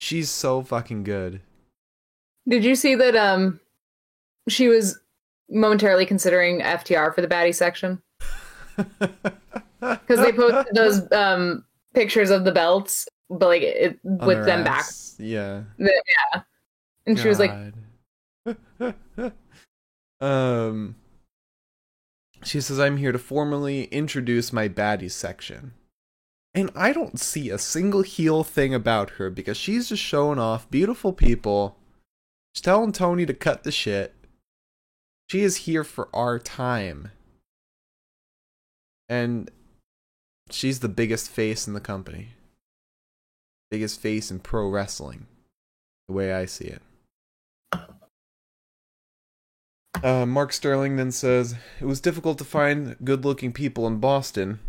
[0.00, 1.40] She's so fucking good.
[2.46, 3.60] Did you see that um
[4.48, 5.00] she was
[5.50, 8.02] momentarily considering FTR for the baddie section?
[9.80, 14.80] Because they posted those um pictures of the belts, but like it, with them back.
[14.80, 15.16] ass.
[15.18, 15.62] Yeah.
[15.78, 16.42] Yeah.
[17.06, 17.52] And she was like,
[20.20, 20.94] um
[22.44, 25.72] she says I'm here to formally introduce my baddies section.
[26.54, 30.70] And I don't see a single heel thing about her because she's just showing off
[30.70, 31.76] beautiful people.
[32.54, 34.14] She's telling Tony to cut the shit.
[35.28, 37.10] She is here for our time.
[39.08, 39.50] And
[40.50, 42.30] she's the biggest face in the company.
[43.70, 45.26] Biggest face in pro wrestling.
[46.08, 46.82] The way I see it.
[50.02, 54.60] Uh, Mark Sterling then says, It was difficult to find good looking people in Boston,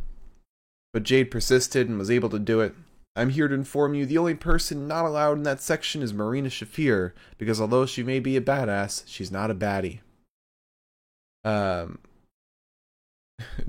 [0.91, 2.73] but Jade persisted and was able to do it.
[3.15, 6.49] I'm here to inform you the only person not allowed in that section is Marina
[6.49, 9.99] Shafir, because although she may be a badass, she's not a baddie.
[11.43, 11.99] Um,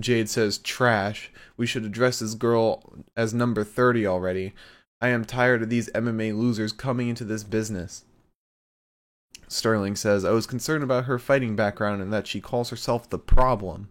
[0.01, 1.31] Jade says, Trash.
[1.57, 4.55] We should address this girl as number 30 already.
[5.01, 8.05] I am tired of these MMA losers coming into this business.
[9.49, 13.19] Sterling says, I was concerned about her fighting background and that she calls herself the
[13.19, 13.91] problem.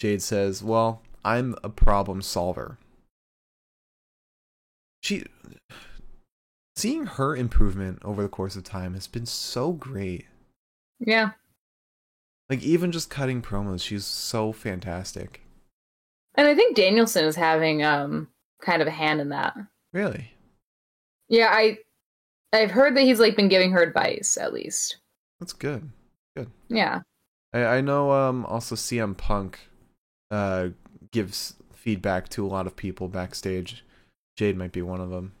[0.00, 2.78] Jade says, Well, I'm a problem solver.
[5.02, 5.24] She.
[6.76, 10.26] Seeing her improvement over the course of time has been so great.
[10.98, 11.30] yeah.
[12.54, 15.40] Like, even just cutting promos, she's so fantastic.
[16.36, 18.28] And I think Danielson is having um
[18.62, 19.56] kind of a hand in that.
[19.92, 20.30] Really?
[21.28, 21.78] Yeah, I
[22.52, 24.98] I've heard that he's like been giving her advice at least.
[25.40, 25.90] That's good.
[26.36, 26.48] Good.
[26.68, 27.00] Yeah.
[27.52, 29.58] I, I know um also CM Punk
[30.30, 30.68] uh
[31.10, 33.84] gives feedback to a lot of people backstage.
[34.36, 35.32] Jade might be one of them.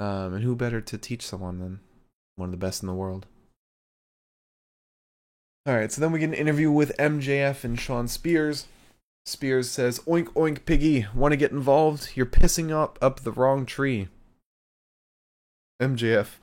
[0.00, 1.78] Um and who better to teach someone than
[2.34, 3.26] one of the best in the world?
[5.66, 8.66] Alright, so then we get an interview with MJF and Shawn Spears.
[9.24, 12.10] Spears says, Oink oink piggy, wanna get involved?
[12.14, 14.08] You're pissing up up the wrong tree.
[15.82, 16.36] MJF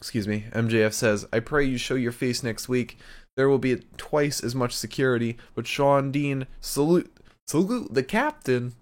[0.00, 2.96] excuse me, MJF says, I pray you show your face next week.
[3.36, 7.14] There will be twice as much security, but Shawn Dean, salute,
[7.46, 8.72] salute the captain.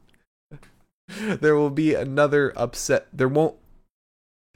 [1.08, 3.08] there will be another upset.
[3.12, 3.56] There won't,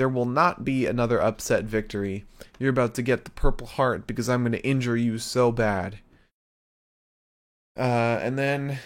[0.03, 2.25] there will not be another upset victory.
[2.59, 6.01] You're about to get the Purple Heart because I'm going to injure you so bad.
[7.79, 8.81] Uh, and then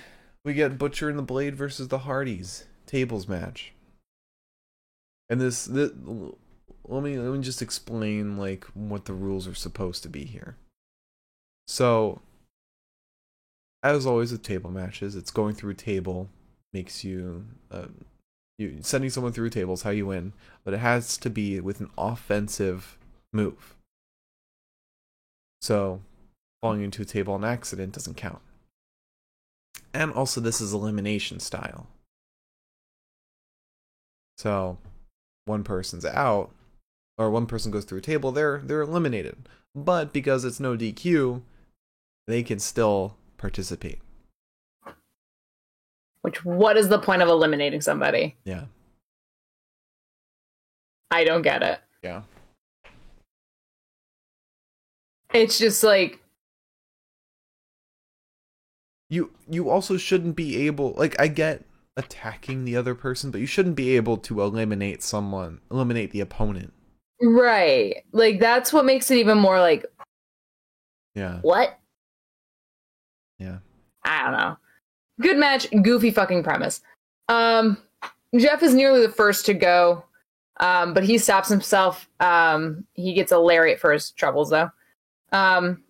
[0.45, 3.73] we get Butcher and the Blade versus the Hardys tables match.
[5.31, 5.91] And this, this
[6.87, 10.59] let me let me just explain like what the rules are supposed to be here.
[11.67, 12.21] So,
[13.83, 16.29] as always with table matches, it's going through a table
[16.75, 17.87] makes you uh,
[18.59, 20.33] you sending someone through tables how you win,
[20.67, 22.99] but it has to be with an offensive
[23.33, 23.77] move.
[25.63, 26.01] So,
[26.61, 28.41] falling into a table on accident doesn't count.
[29.95, 31.87] And also, this is elimination style.
[34.37, 34.79] So,
[35.45, 36.51] one person's out,
[37.17, 39.49] or one person goes through a table, they're they're eliminated.
[39.73, 41.43] But because it's no DQ,
[42.27, 44.01] they can still participate.
[46.23, 48.35] Which what is the point of eliminating somebody?
[48.45, 48.65] Yeah.
[51.11, 51.79] I don't get it.
[52.03, 52.23] Yeah.
[55.33, 56.21] It's just like
[59.09, 61.65] You you also shouldn't be able like I get
[61.97, 66.73] attacking the other person, but you shouldn't be able to eliminate someone, eliminate the opponent.
[67.23, 68.03] right.
[68.13, 69.87] Like that's what makes it even more like
[71.15, 71.39] Yeah.
[71.43, 71.79] what?
[73.39, 73.59] Yeah.
[74.05, 74.57] I don't know.
[75.21, 76.81] Good match, goofy fucking premise.
[77.29, 77.79] Um
[78.37, 80.05] Jeff is nearly the first to go.
[80.59, 82.09] Um, but he stops himself.
[82.21, 84.71] Um, he gets a lariat for his troubles though.
[85.33, 85.83] Um,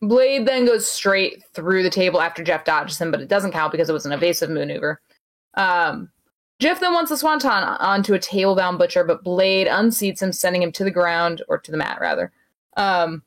[0.00, 3.72] Blade then goes straight through the table after Jeff dodges him, but it doesn't count
[3.72, 5.00] because it was an evasive maneuver.
[5.54, 6.10] Um,
[6.58, 10.62] Jeff then wants the swanton onto a table bound butcher, but Blade unseats him, sending
[10.62, 12.32] him to the ground or to the mat rather.
[12.76, 13.22] Um,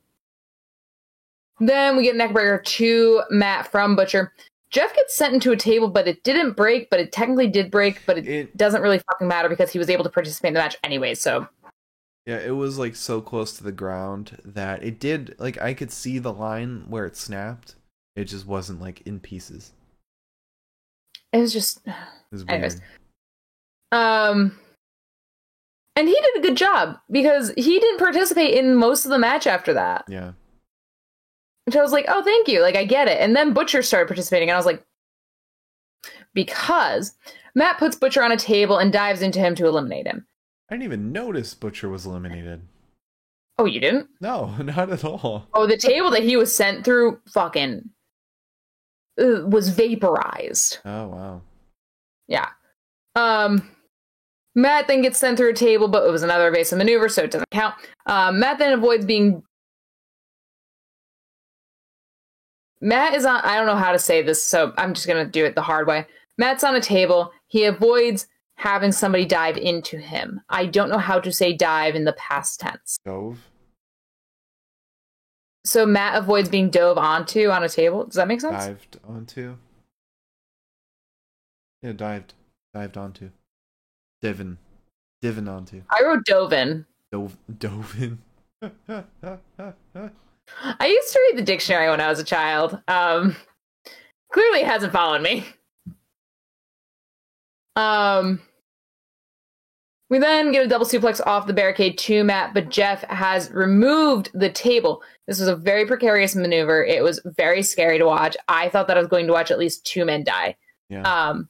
[1.60, 4.34] then we get neckbreaker to Matt from Butcher.
[4.70, 8.02] Jeff gets sent into a table, but it didn't break, but it technically did break,
[8.06, 10.60] but it, It doesn't really fucking matter because he was able to participate in the
[10.60, 11.14] match anyway.
[11.16, 11.48] So
[12.26, 15.92] yeah, it was like so close to the ground that it did like I could
[15.92, 17.76] see the line where it snapped.
[18.18, 19.72] It just wasn't like in pieces.
[21.32, 21.94] it was just, It
[22.32, 22.56] was weird.
[22.56, 22.82] Anyways.
[23.94, 24.60] um,
[25.96, 29.48] and he did a good job because he didn't participate in most of the match
[29.48, 30.04] after that.
[30.10, 30.34] Yeah.
[31.68, 32.62] Which I was like, oh, thank you.
[32.62, 33.20] Like, I get it.
[33.20, 34.84] And then Butcher started participating, and I was like,
[36.34, 37.14] because
[37.56, 40.26] Matt puts Butcher on a table and dives into him to eliminate him.
[40.70, 42.62] I didn't even notice Butcher was eliminated.
[43.60, 44.08] Oh, you didn't?
[44.22, 45.48] No, not at all.
[45.54, 47.90] Oh, the table that he was sent through fucking
[49.20, 50.80] uh, was vaporized.
[50.86, 51.42] Oh wow.
[52.28, 52.50] Yeah.
[53.16, 53.70] Um,
[54.56, 57.32] Matt then gets sent through a table, but it was another evasive maneuver, so it
[57.32, 57.76] doesn't count.
[58.06, 59.44] Um, Matt then avoids being.
[62.82, 63.42] Matt is on.
[63.42, 65.88] I don't know how to say this, so I'm just gonna do it the hard
[65.88, 66.06] way.
[66.38, 67.32] Matt's on a table.
[67.48, 70.42] He avoids having somebody dive into him.
[70.50, 72.98] I don't know how to say dive in the past tense.
[73.06, 73.50] Dove.
[75.66, 78.06] So Matt avoids being dove onto on a table.
[78.06, 78.66] Does that make sense?
[78.66, 79.58] Dived onto.
[81.82, 82.34] Yeah, dived.
[82.74, 83.30] Dived onto.
[84.22, 84.58] Divin.
[85.22, 85.82] Divin onto.
[85.90, 86.86] I wrote dove in.
[87.12, 87.38] Dove.
[87.60, 88.20] Dove in.
[90.64, 92.80] I used to read the dictionary when I was a child.
[92.88, 93.36] Um,
[94.32, 95.46] clearly, it hasn't followed me.
[97.76, 98.42] Um,
[100.10, 104.32] we then get a double suplex off the barricade to Matt, but Jeff has removed
[104.34, 105.02] the table.
[105.28, 106.84] This was a very precarious maneuver.
[106.84, 108.38] It was very scary to watch.
[108.48, 110.56] I thought that I was going to watch at least two men die.
[110.90, 111.02] yeah.
[111.02, 111.50] Um,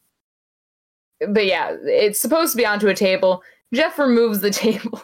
[1.29, 3.41] but yeah, it's supposed to be onto a table.
[3.73, 5.01] Jeff removes the table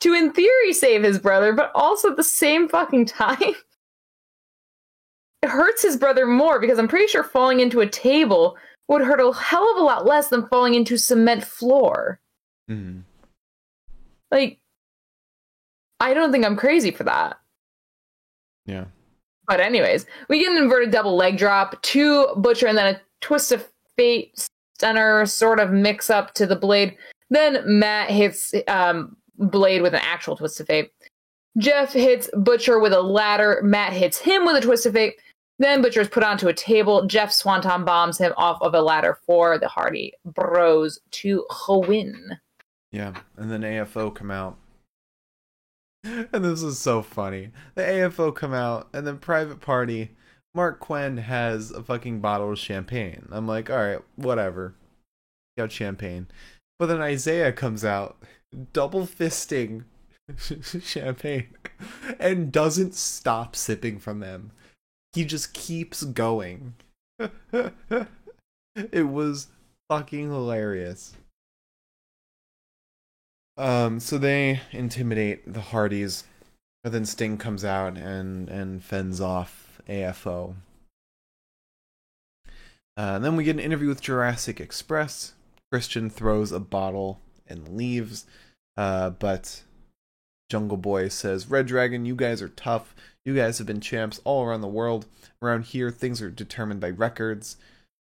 [0.00, 3.38] to, in theory, save his brother, but also at the same fucking time,
[5.42, 8.56] it hurts his brother more because I'm pretty sure falling into a table
[8.88, 12.20] would hurt a hell of a lot less than falling into cement floor.
[12.70, 13.02] Mhm.
[14.30, 14.58] Like,
[16.00, 17.38] I don't think I'm crazy for that.
[18.66, 18.86] Yeah.
[19.46, 23.50] But anyways, we get an inverted double leg drop to Butcher and then a twist
[23.50, 23.66] of
[23.96, 24.48] fate
[24.78, 26.96] stunner sort of mix up to the blade.
[27.30, 30.92] Then Matt hits um, Blade with an actual twist of fate.
[31.56, 33.60] Jeff hits Butcher with a ladder.
[33.62, 35.14] Matt hits him with a twist of fate.
[35.58, 37.06] Then Butcher is put onto a table.
[37.06, 42.38] Jeff Swanton bombs him off of a ladder for the Hardy Bros to win.
[42.92, 43.14] Yeah.
[43.36, 44.56] And then AFO come out.
[46.32, 47.50] And this is so funny.
[47.74, 50.12] The AFO come out, and then Private Party,
[50.56, 53.28] Marq Quen has a fucking bottle of champagne.
[53.30, 54.74] I'm like, alright, whatever.
[55.56, 56.28] Got champagne.
[56.78, 58.16] But then Isaiah comes out,
[58.72, 59.84] double fisting
[60.82, 61.48] champagne,
[62.18, 64.52] and doesn't stop sipping from them.
[65.12, 66.74] He just keeps going.
[68.74, 69.48] it was
[69.88, 71.14] fucking hilarious.
[73.56, 76.24] Um, so they intimidate the Hardys,
[76.84, 80.54] but then Sting comes out and and fends off AFO.
[82.96, 85.34] Uh, then we get an interview with Jurassic Express.
[85.72, 88.26] Christian throws a bottle and leaves,
[88.76, 89.62] uh, but
[90.50, 92.94] Jungle Boy says, "reDRagon, you guys are tough.
[93.24, 95.06] You guys have been champs all around the world.
[95.42, 97.56] Around here, things are determined by records.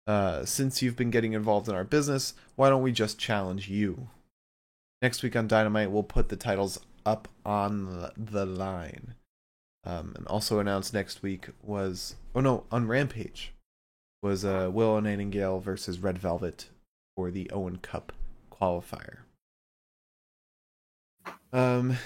[0.06, 4.10] Uh, since you've been getting involved in our business, why don't we just challenge you?"
[5.02, 9.16] Next week on Dynamite, we'll put the titles up on the- line.
[9.86, 13.52] Um, and also announced next week was oh no on Rampage
[14.22, 16.70] was uh, Willow Nightingale versus Red Velvet
[17.18, 18.14] for the Owen Cup
[18.50, 19.23] qualifier.
[21.52, 21.98] Um,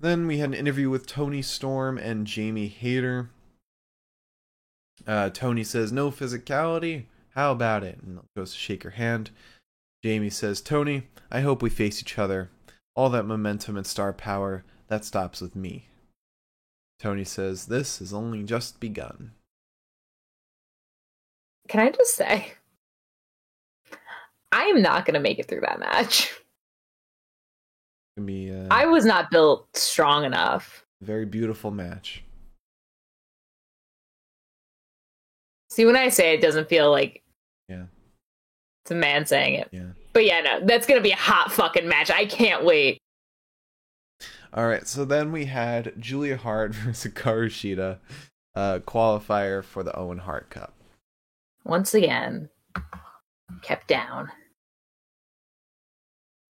[0.00, 3.30] then we had an interview with Toni Storm and Jamie Hayter.
[5.06, 7.04] Uh, Toni says no physicality.
[7.30, 7.98] How about it?
[8.02, 9.30] And goes to shake her hand.
[10.02, 12.50] Jamie says, Toni, I hope we face each other.
[12.94, 15.88] All that momentum and star power, that stops with me.
[16.98, 19.32] Toni says, This has only just begun.
[21.68, 22.52] Can I just say,
[24.52, 26.32] I am not going to make it through that match.
[28.16, 30.84] Gonna be a I was not built strong enough.
[31.02, 32.22] very beautiful match.
[35.70, 37.22] See, when I say it, it doesn't feel like
[37.68, 37.84] Yeah.
[38.84, 39.68] it's a man saying it.
[39.72, 39.90] Yeah.
[40.14, 42.10] But yeah, no, that's going to be a hot fucking match.
[42.10, 42.98] I can't wait.
[44.54, 47.98] All right, so then we had Julia Hart versus Hikaru Shida,
[48.54, 50.72] uh, qualifier for the Owen Hart Cup.
[51.64, 52.48] Once again,
[53.60, 54.30] kept down.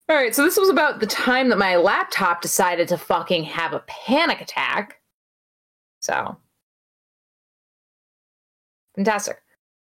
[0.08, 3.72] All right, so this was about the time that my laptop decided to fucking have
[3.72, 5.00] a panic attack.
[6.00, 6.36] So,
[8.94, 9.42] fantastic.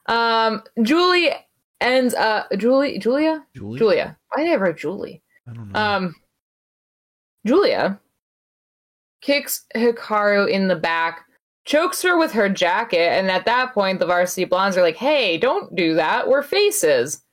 [0.06, 1.30] Um, Julie
[1.80, 3.78] ends uh Julie Julia Julia?
[3.78, 4.18] Julia.
[4.34, 5.22] Why did I write Julie?
[5.48, 5.80] I don't know.
[5.80, 6.14] Um,
[7.46, 7.98] Julia
[9.22, 11.24] kicks Hikaru in the back,
[11.64, 15.38] chokes her with her jacket, and at that point, the varsity blondes are like, "Hey,
[15.38, 16.28] don't do that.
[16.28, 17.24] We're faces."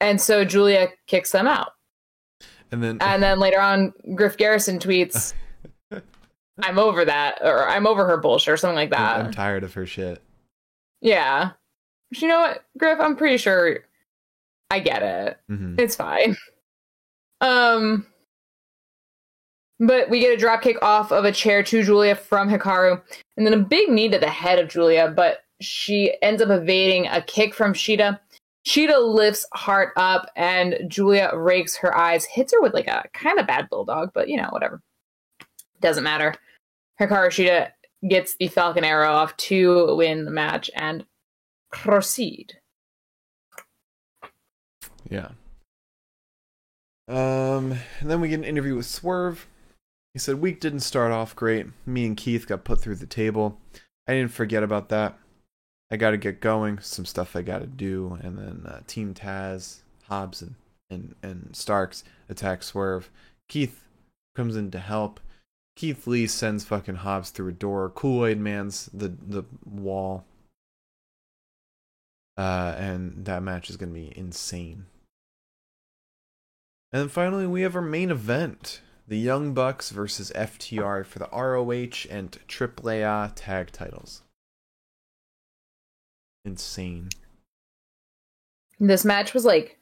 [0.00, 1.74] And so Julia kicks them out.
[2.72, 5.34] And then And then later on, Griff Garrison tweets,
[6.62, 9.20] "I'm over that," or "I'm over her bullshit," or something like that.
[9.20, 10.22] I'm tired of her shit.
[11.00, 11.50] Yeah.
[12.10, 12.98] But you know what, Griff?
[12.98, 13.80] I'm pretty sure.
[14.70, 15.38] I get it.
[15.48, 16.36] hmm It's fine.
[17.42, 18.06] Um,
[19.80, 23.02] but we get a drop kick off of a chair to Julia from Hikaru,
[23.36, 27.08] and then a big knee to the head of Julia, but she ends up evading
[27.08, 28.20] a kick from Shida.
[28.66, 33.38] Shida lifts Hart up, and Julia rakes her eyes, hits her with like a kind
[33.38, 34.80] of bad bulldog, but you know, whatever.
[35.80, 36.34] Doesn't matter.
[37.00, 37.70] Hikaru Shida
[38.08, 41.04] gets the Falcon Arrow off to win the match and
[41.72, 42.54] proceed.
[45.08, 45.30] Yeah.
[47.08, 49.46] Um, and then we get an interview with Swerve.
[50.14, 51.66] He said, Week didn't start off great.
[51.84, 53.58] Me and Keith got put through the table.
[54.06, 55.18] I didn't forget about that.
[55.92, 56.78] I gotta get going.
[56.78, 58.18] Some stuff I gotta do.
[58.22, 60.54] And then uh, Team Taz, Hobbs, and,
[60.88, 63.10] and, and Starks attack Swerve.
[63.46, 63.84] Keith
[64.34, 65.20] comes in to help.
[65.76, 67.90] Keith Lee sends fucking Hobbs through a door.
[67.90, 70.24] Kool Aid Man's the, the wall.
[72.38, 74.86] Uh, and that match is gonna be insane.
[76.90, 81.28] And then finally, we have our main event the Young Bucks versus FTR for the
[81.32, 84.22] ROH and AAA tag titles.
[86.44, 87.08] Insane.
[88.80, 89.78] This match was like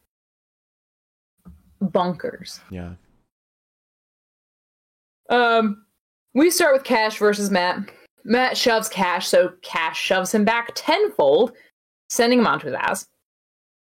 [1.81, 2.61] bunkers.
[2.71, 2.95] Yeah.
[5.31, 5.85] Um,
[6.35, 7.91] we start with Cash versus Matt.
[8.25, 11.53] Matt shoves Cash, so Cash shoves him back tenfold,
[12.11, 13.07] sending him onto his ass.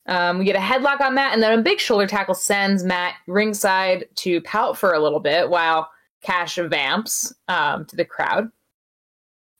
[0.06, 3.14] Um, we get a headlock on Matt, and then a big shoulder tackle sends Matt
[3.26, 5.90] ringside to pout for a little bit while
[6.22, 8.50] Cash vamps um, to the crowd.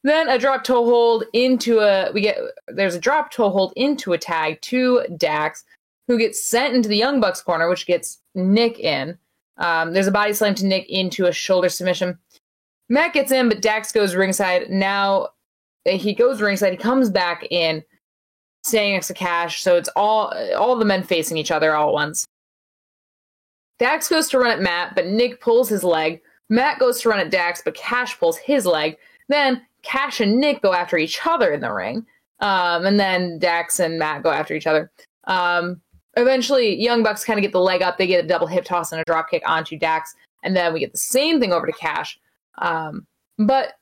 [0.03, 2.39] Then a drop toe hold into a we get
[2.69, 5.65] there's a drop toe hold into a tag to Dax,
[6.09, 9.19] who gets sent into the Young Bucks corner, which gets Nick in.
[9.59, 12.19] Um, there's a body slam to Nick into a shoulder submission.
[12.89, 14.71] Matt gets in, but Dax goes ringside.
[14.71, 15.29] Now
[15.87, 16.73] uh, he goes ringside.
[16.73, 17.85] He comes back in,
[18.65, 19.63] staying next to Cash.
[19.63, 22.27] So it's all all the men facing each other all at once.
[23.79, 26.21] Dax goes to run at Matt, but Nick pulls his leg.
[26.49, 28.97] Matt goes to run at Dax, but Cash pulls his leg.
[29.29, 32.07] Then Cash and Nick go after each other in the ring.
[32.41, 34.91] Um, and then Dax and Matt go after each other.
[35.25, 35.81] Um,
[36.17, 37.99] eventually, Young Bucks kind of get the leg up.
[37.99, 40.15] They get a double hip toss and a drop kick onto Dax.
[40.43, 42.19] And then we get the same thing over to Cash.
[42.59, 43.07] Um,
[43.39, 43.75] but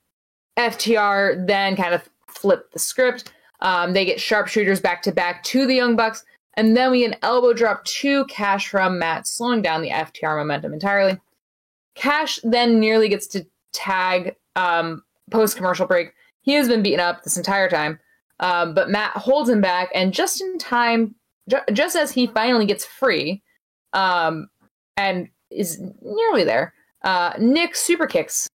[0.58, 3.32] FTR then kind of flip the script.
[3.60, 6.24] Um, they get sharpshooters back to back to the Young Bucks.
[6.56, 10.38] And then we get an elbow drop to Cash from Matt, slowing down the FTR
[10.38, 11.20] momentum entirely.
[11.94, 16.12] Cash then nearly gets to tag um, post commercial break.
[16.42, 17.98] He has been beaten up this entire time,
[18.40, 21.14] um, but Matt holds him back, and just in time,
[21.48, 23.42] ju- just as he finally gets free,
[23.92, 24.48] um,
[24.96, 26.74] and is nearly there,
[27.04, 28.48] uh, Nick super kicks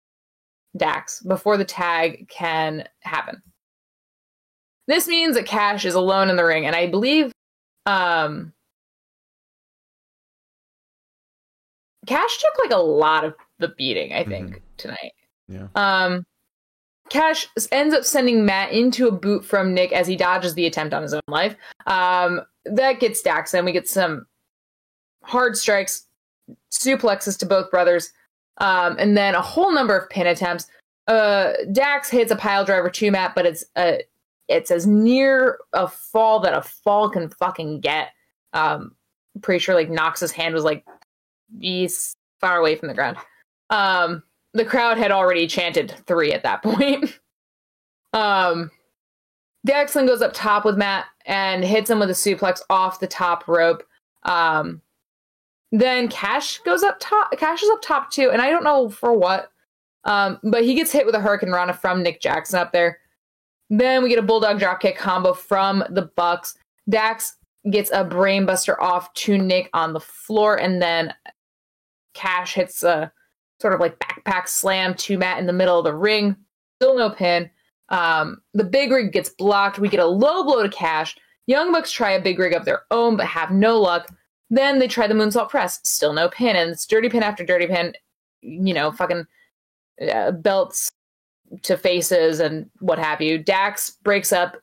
[0.75, 3.41] Dax before the tag can happen.
[4.87, 7.31] This means that Cash is alone in the ring, and I believe
[7.85, 8.53] um,
[12.05, 15.13] Cash took like a lot of the beating, I think, tonight.
[15.47, 15.67] Yeah.
[15.75, 16.25] Um,
[17.09, 20.93] Cash ends up sending Matt into a boot from Nick as he dodges the attempt
[20.93, 21.55] on his own life.
[21.85, 24.25] Um, that gets Dax, and we get some
[25.23, 26.07] hard strikes,
[26.71, 28.11] suplexes to both brothers,
[28.59, 30.67] um, and then a whole number of pin attempts.
[31.07, 33.97] Uh, Dax hits a pile driver to Matt, but it's uh,
[34.47, 38.09] it's as near a fall that a fall can fucking get.
[38.53, 38.95] Um,
[39.41, 40.85] pretty sure like Knox's hand was like
[41.59, 43.17] he's far away from the ground.
[43.69, 44.23] Um,
[44.53, 47.19] the crowd had already chanted three at that point.
[48.13, 48.71] um,
[49.67, 53.47] Daxlin goes up top with Matt and hits him with a suplex off the top
[53.47, 53.83] rope.
[54.23, 54.81] Um,
[55.71, 57.31] then Cash goes up top.
[57.37, 59.49] Cash is up top too, and I don't know for what.
[60.05, 62.99] Um, but he gets hit with a hurricanrana from Nick Jackson up there.
[63.69, 66.55] Then we get a Bulldog dropkick combo from the Bucks.
[66.89, 67.37] Dax
[67.71, 71.13] gets a brainbuster off to Nick on the floor, and then
[72.13, 73.11] Cash hits a
[73.63, 76.35] sort of like backpack slam to Matt in the middle of the ring.
[76.79, 77.49] Still no pin.
[77.87, 79.79] Um, the big rig gets blocked.
[79.79, 81.15] We get a low blow to Cash.
[81.47, 84.13] Young Bucks try a big rig of their own, but have no luck.
[84.49, 85.79] Then they try the moonsault press.
[85.83, 87.93] Still no pin, and it's dirty pin after dirty pin.
[88.41, 89.25] You know, fucking
[90.11, 90.91] uh, belts
[91.61, 93.37] to faces and what have you.
[93.37, 94.57] Dax breaks up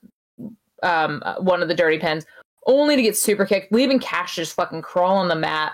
[0.83, 2.27] um, one of the dirty pins,
[2.67, 5.73] only to get super kicked, leaving Cash to just fucking crawl on the mat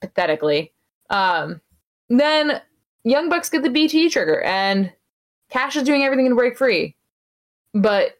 [0.00, 0.72] pathetically.
[1.10, 1.60] Um,
[2.08, 2.60] then
[3.08, 4.92] Young Bucks get the BTE trigger, and
[5.50, 6.94] Cash is doing everything to break free,
[7.72, 8.18] but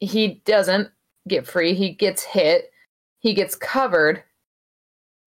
[0.00, 0.88] he doesn't
[1.28, 1.74] get free.
[1.74, 2.72] He gets hit.
[3.18, 4.22] He gets covered.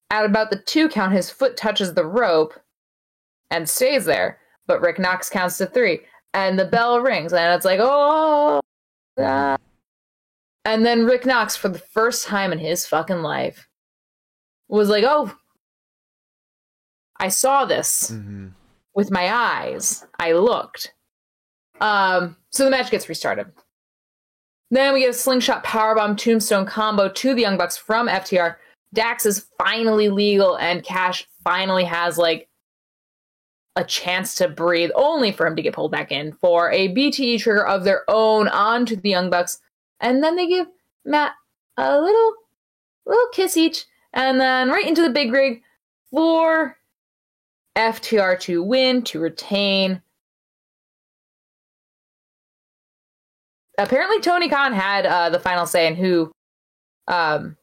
[0.09, 2.55] At about the two count, his foot touches the rope
[3.51, 4.39] and stays there.
[4.65, 5.99] But Rick Knox counts to three,
[6.33, 8.61] and the bell rings, and it's like, oh,
[9.19, 9.57] ah.
[10.65, 13.67] And then Rick Knox, for the first time in his fucking life,
[14.67, 15.31] was like, oh,
[17.19, 18.49] I saw this hmm
[18.95, 20.05] with my eyes.
[20.19, 20.93] I looked.
[21.79, 23.47] Um, so the match gets restarted.
[24.71, 28.55] Then we get a slingshot powerbomb tombstone combo to the Young Bucks from FTR.
[28.93, 32.47] Dax is finally legal, and Cash finally has like
[33.75, 37.39] a chance to breathe, only for him to get pulled back in for a BTE
[37.39, 39.59] trigger of their own onto the Young Bucks.
[39.99, 40.67] And then they give
[41.03, 41.33] Matt
[41.77, 42.33] a little
[43.05, 45.61] little kiss each, and then right into the big rig
[46.09, 46.77] for
[47.75, 50.01] FTR to win, to retain.
[53.77, 56.31] Apparently, Tony Khan had uh, the final say in who
[57.07, 57.57] um,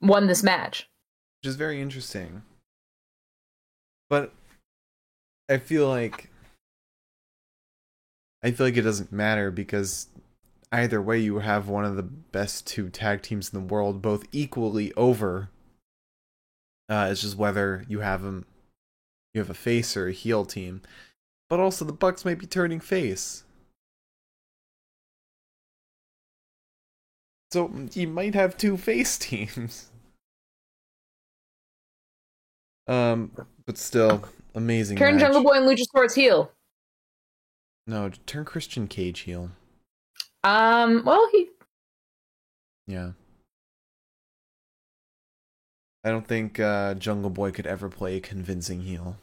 [0.00, 0.88] won this match.
[1.40, 2.42] which is very interesting.
[4.10, 4.32] But
[5.48, 6.30] I feel like
[8.42, 10.08] I feel like it doesn't matter because
[10.72, 14.24] either way you have one of the best two tag teams in the world both
[14.32, 15.50] equally over.
[16.88, 18.46] Uh, it's just whether you have them
[19.38, 20.82] you have a face or a heel team.
[21.48, 23.44] But also the Bucks might be turning face.
[27.52, 29.90] So you might have two face teams.
[32.86, 33.30] Um,
[33.64, 34.24] but still,
[34.54, 34.98] amazing.
[34.98, 35.22] Turn match.
[35.22, 36.50] Jungle Boy and Luchasaurus heel.
[37.86, 39.50] No, turn Christian Cage heel.
[40.44, 41.48] Um, well, he
[42.86, 43.12] Yeah.
[46.04, 49.16] I don't think uh, Jungle Boy could ever play a convincing heel.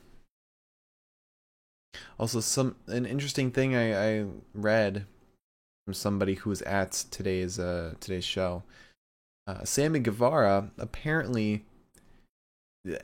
[2.20, 5.06] Also, some an interesting thing I, I read
[5.86, 8.64] from somebody who was at today's uh, today's show.
[9.48, 11.66] Uh, Sammy Guevara apparently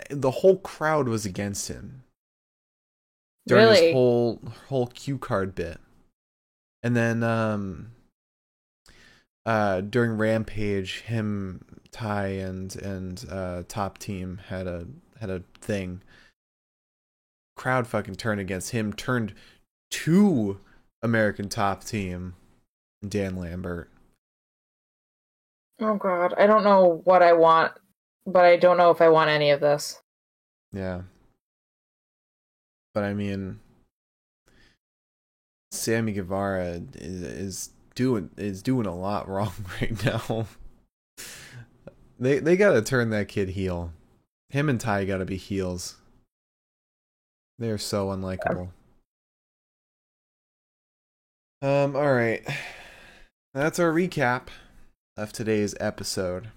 [0.10, 2.04] the whole crowd was against him
[3.48, 3.86] during Really?
[3.86, 4.40] his whole
[4.70, 5.80] whole cue card bit,
[6.84, 7.92] and then um,
[9.46, 14.88] uh, during Rampage, him, Tay, and and uh, Top Team had a
[15.20, 16.02] had a thing.
[17.56, 18.94] Crowd fucking turned against him.
[18.94, 19.34] Turned
[19.92, 20.60] to
[21.02, 22.36] American Top Team,
[23.08, 23.90] Dan Lambert.
[25.80, 27.74] Oh god, I don't know what I want,
[28.26, 30.00] but I don't know if I want any of this.
[30.72, 31.02] Yeah.
[32.94, 33.60] But I mean,
[35.72, 40.48] Sammy Guevara is, is doing is doing a lot wrong right now.
[42.20, 43.94] they they gotta turn that kid heel.
[44.50, 45.98] Him and Tay gotta be heels.
[47.62, 48.70] They are so unlikable.
[51.62, 51.96] Um.
[51.96, 52.44] All right.
[53.54, 54.48] That's our recap
[55.16, 56.50] of today's episode.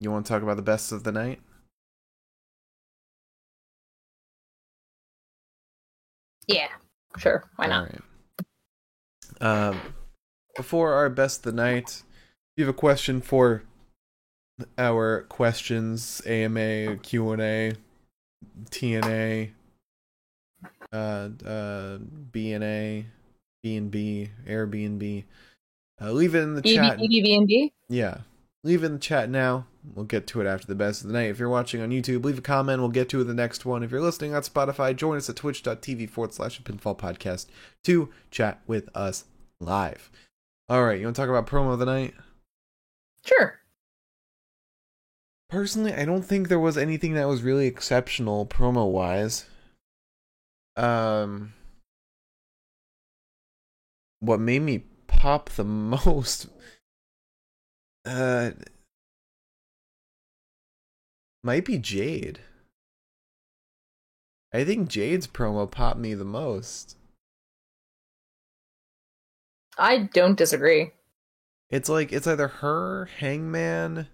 [0.00, 1.42] You want to talk about the best of the night?
[6.46, 6.68] Yeah,
[7.18, 7.90] sure, why not?
[9.42, 9.74] Alright.
[9.74, 9.78] Um,
[10.56, 12.04] before our best of the night, if
[12.56, 13.62] you have a question for
[14.78, 17.74] our questions, AMA, Q&A,
[18.70, 19.50] TNA,
[20.92, 21.98] uh, uh,
[22.32, 23.04] BNA,
[23.62, 25.24] B&B, Airbnb,
[26.00, 26.98] uh, leave it in the chat.
[26.98, 28.18] EBB Yeah.
[28.64, 29.66] Leave it in the chat now.
[29.94, 31.30] We'll get to it after the best of the night.
[31.30, 32.80] If you're watching on YouTube, leave a comment.
[32.80, 33.82] We'll get to it in the next one.
[33.82, 37.46] If you're listening on Spotify, join us at twitch.tv forward slash pinfall podcast
[37.84, 39.24] to chat with us
[39.58, 40.10] live.
[40.68, 41.00] All right.
[41.00, 42.14] You want to talk about promo of the night?
[43.24, 43.58] Sure.
[45.50, 49.46] Personally, I don't think there was anything that was really exceptional promo wise.
[50.76, 51.52] Um,
[54.20, 56.48] what made me pop the most
[58.06, 58.50] uh
[61.44, 62.40] might be Jade.
[64.54, 66.96] I think Jade's promo popped me the most.
[69.78, 70.92] I don't disagree.
[71.70, 74.08] It's like it's either her, Hangman.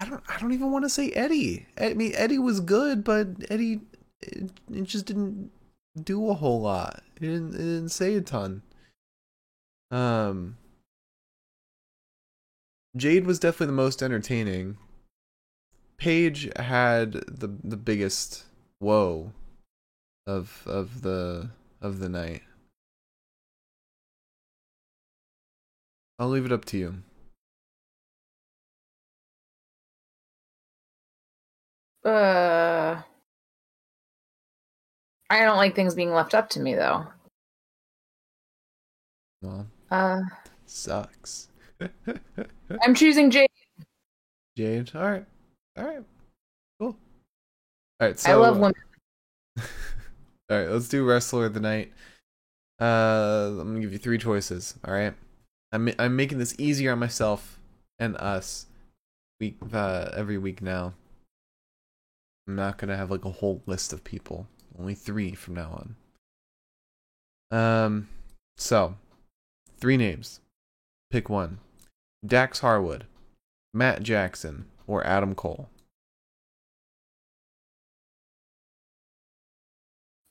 [0.00, 0.22] I don't.
[0.28, 1.66] I don't even want to say Eddie.
[1.80, 3.80] I mean, Eddie was good, but Eddie,
[4.20, 5.50] it, it just didn't
[6.04, 7.02] do a whole lot.
[7.16, 7.52] It didn't.
[7.52, 8.62] Didn't say a ton.
[9.90, 10.56] Um,
[12.96, 14.78] Jade was definitely the most entertaining.
[15.98, 18.44] Paige had the the biggest
[18.78, 19.32] whoa
[20.26, 22.42] of of the of the night.
[26.18, 27.02] I'll leave it up to you.
[32.04, 33.02] Uh,
[35.30, 37.06] I don't like things being left up to me though.
[39.42, 40.20] Well, Uh,
[40.66, 41.48] sucks.
[42.82, 43.48] I'm choosing Jade.
[44.56, 44.90] Jade.
[44.94, 45.24] All right.
[45.76, 46.02] All right.
[46.80, 46.96] Cool.
[48.00, 48.18] All right.
[48.18, 48.74] So I love women.
[49.58, 49.64] All
[50.50, 50.68] right.
[50.68, 51.92] Let's do wrestler of the night.
[52.80, 54.74] Uh, I'm gonna give you three choices.
[54.84, 55.14] All right.
[55.72, 57.60] I'm I'm making this easier on myself
[57.98, 58.66] and us
[59.40, 60.94] week uh, every week now.
[62.46, 64.46] I'm not gonna have like a whole list of people.
[64.78, 65.94] Only three from now
[67.50, 67.58] on.
[67.58, 68.08] Um,
[68.56, 68.94] so
[69.78, 70.40] three names.
[71.10, 71.58] Pick one:
[72.24, 73.06] Dax Harwood,
[73.74, 75.68] Matt Jackson, or Adam Cole.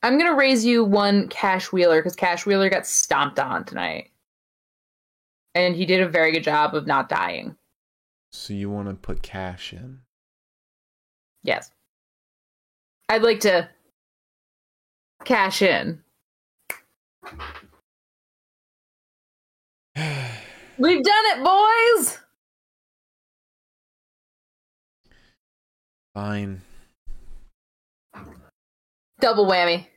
[0.03, 4.11] I'm gonna raise you one Cash Wheeler because Cash Wheeler got stomped on tonight,
[5.55, 7.57] and he did a very good job of not dying.
[8.31, 10.01] So you want to put cash in?
[11.43, 11.71] Yes,
[13.09, 13.69] I'd like to
[15.27, 16.01] cash in.
[20.77, 22.17] We've done it, boys.
[26.15, 26.61] Fine.
[29.19, 29.87] Double whammy.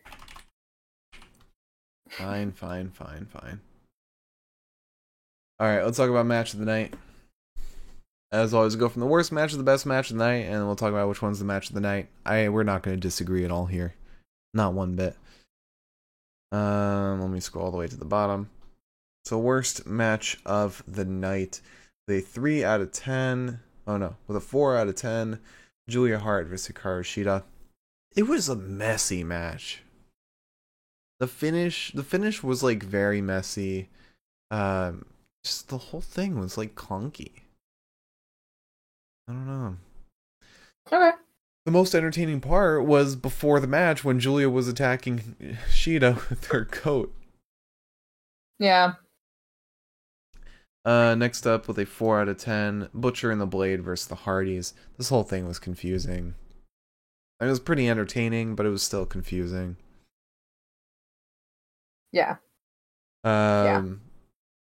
[2.09, 3.61] Fine, fine, fine, fine.
[5.61, 6.95] All right, let's talk about match of the night.
[8.33, 10.67] As always, go from the worst match to the best match of the night, and
[10.67, 12.09] we'll talk about which one's the match of the night.
[12.27, 13.95] I we're not going to disagree at all here,
[14.55, 15.17] not one bit.
[16.53, 18.51] Um, let me scroll all the way to the bottom.
[19.25, 21.61] So worst match of the night,
[22.07, 23.61] the three out of ten.
[23.87, 25.41] Oh no, with a four out of ten.
[25.89, 27.43] Julia Hart versus Hikaru Shida.
[28.17, 29.83] It was a messy match.
[31.19, 33.89] The finish, the finish was like very messy.
[34.51, 35.05] Um,
[35.45, 37.33] just the whole thing was like clunky.
[39.29, 39.77] I don't know.
[40.93, 41.17] Okay.
[41.67, 45.37] The most entertaining part was before the match when Julia was attacking
[45.71, 47.15] Shida with her coat.
[48.59, 48.95] Yeah.
[50.85, 54.15] Uh, next up with a 4 out of 10, Butcher and the Blade versus the
[54.15, 54.73] Hardys.
[54.97, 56.35] This whole thing was confusing.
[57.39, 59.77] I mean, It was pretty entertaining, but it was still confusing.
[62.13, 62.37] Yeah.
[63.23, 64.01] Um,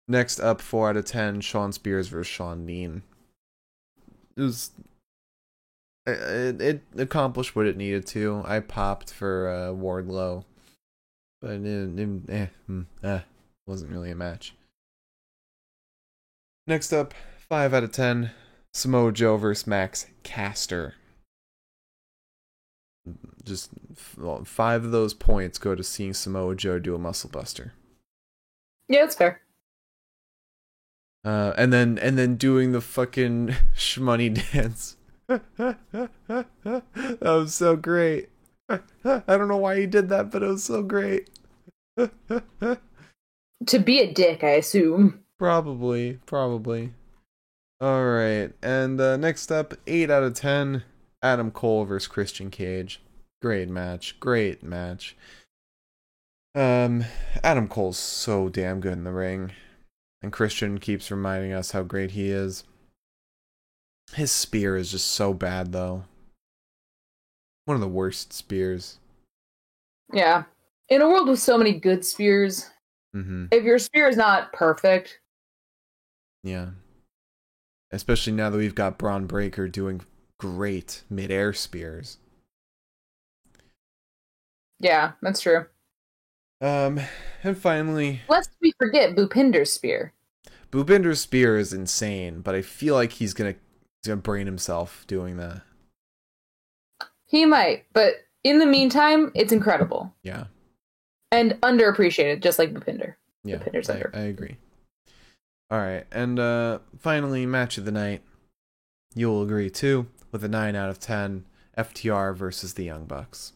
[0.08, 3.02] Next up, 4 out of 10, Shawn Spears versus Shawn Dean.
[4.36, 4.72] It was.
[6.08, 8.42] It, it accomplished what it needed to.
[8.46, 10.44] I popped for uh, Wardlow,
[11.40, 11.66] but it,
[11.98, 13.20] it eh, mm, eh,
[13.66, 14.54] wasn't really a match.
[16.66, 17.14] Next up,
[17.48, 18.30] 5 out of 10,
[18.74, 20.94] Samoa Joe versus Max Caster.
[23.42, 23.70] Just
[24.18, 27.72] well, five of those points go to seeing Samoa Joe do a muscle buster.
[28.86, 29.40] Yeah, it's fair.
[31.24, 34.97] Uh, and then and then doing the fucking shmoney dance.
[35.28, 36.46] that
[37.22, 38.30] was so great.
[38.68, 38.80] I
[39.26, 41.30] don't know why he did that, but it was so great.
[41.98, 45.24] To be a dick, I assume.
[45.38, 46.92] probably, probably.
[47.80, 50.82] All right, and uh, next up, eight out of ten,
[51.22, 53.00] Adam Cole versus Christian Cage.
[53.40, 55.16] Great match, great match.
[56.54, 57.04] Um,
[57.44, 59.52] Adam Cole's so damn good in the ring.
[60.22, 62.64] And Christian keeps reminding us how great he is.
[64.14, 66.04] His spear is just so bad, though.
[67.66, 68.98] One of the worst spears.
[70.12, 70.44] Yeah.
[70.88, 72.70] In a world with so many good spears,
[73.12, 75.20] hmm if your spear is not perfect,
[76.42, 76.70] Yeah.
[77.90, 80.02] Especially now that we've got Bron Breakker doing
[80.38, 82.18] great mid-air spears.
[84.80, 85.66] yeah, that's true.
[86.60, 87.00] Um,
[87.42, 90.12] and finally, Lest we forget Bhupinder's spear.
[90.70, 93.54] Bhupinder's spear is insane, but I feel like he's gonna,
[94.02, 95.62] he's gonna brain himself doing that.
[97.26, 100.44] He might, but in the meantime, it's incredible Yeah,
[101.30, 103.14] and underappreciated, just like Bhupinder.
[103.44, 104.10] yeah, Bhupinder's I, under.
[104.14, 104.56] I agree.
[105.70, 108.22] All right, and uh, finally, match of the night.
[109.14, 111.44] You'll agree too, with a nine out of ten.
[111.76, 113.52] FTR versus the Young Bucks.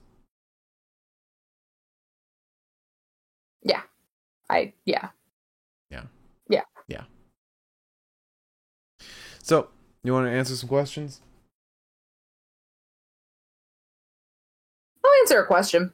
[3.63, 3.83] Yeah,
[4.51, 5.09] I yeah.
[5.91, 6.05] Yeah.
[6.49, 6.63] Yeah.
[6.89, 7.05] yeah.
[9.43, 9.69] So,
[10.05, 11.21] you want to answer some questions?
[15.05, 15.93] I'll answer a question.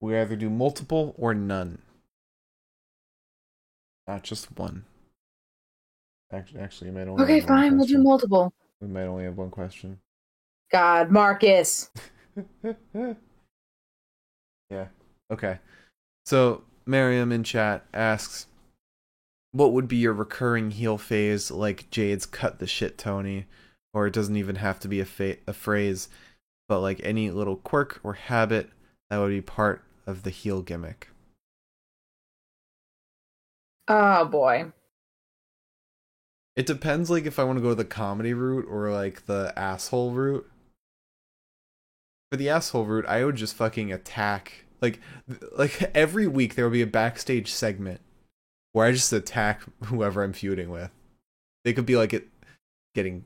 [0.00, 1.78] We either do multiple or none.
[4.06, 4.84] Not just one.
[6.32, 7.22] Actually, actually, you might only.
[7.24, 7.78] Okay, have one fine.
[7.78, 8.52] We'll do multiple.
[8.80, 9.98] We might only have one question.
[10.70, 11.90] God, Marcus.
[14.70, 14.86] yeah.
[15.30, 15.58] Okay.
[16.26, 18.46] So Miriam in chat asks,
[19.54, 23.46] "What would be your recurring heel phase like Jade's cut the shit Tony,
[23.92, 26.08] or it doesn't even have to be a fa- a phrase,
[26.68, 28.70] but like any little quirk or habit
[29.10, 31.08] that would be part of the heel gimmick."
[33.86, 34.72] Oh boy.
[36.56, 40.10] It depends, like if I want to go the comedy route or like the asshole
[40.12, 40.50] route.
[42.32, 44.64] For the asshole route, I would just fucking attack.
[44.80, 45.00] Like,
[45.56, 48.00] like every week there will be a backstage segment
[48.74, 50.90] where I just attack whoever I'm feuding with.
[51.64, 52.28] They could be like it
[52.94, 53.24] getting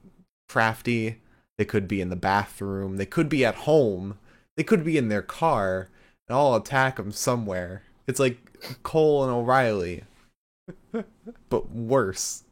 [0.48, 1.20] crafty.
[1.56, 2.98] They could be in the bathroom.
[2.98, 4.18] They could be at home.
[4.56, 5.88] They could be in their car.
[6.28, 7.82] And I'll attack them somewhere.
[8.06, 8.38] It's like
[8.84, 10.04] Cole and O'Reilly,
[11.48, 12.44] but worse.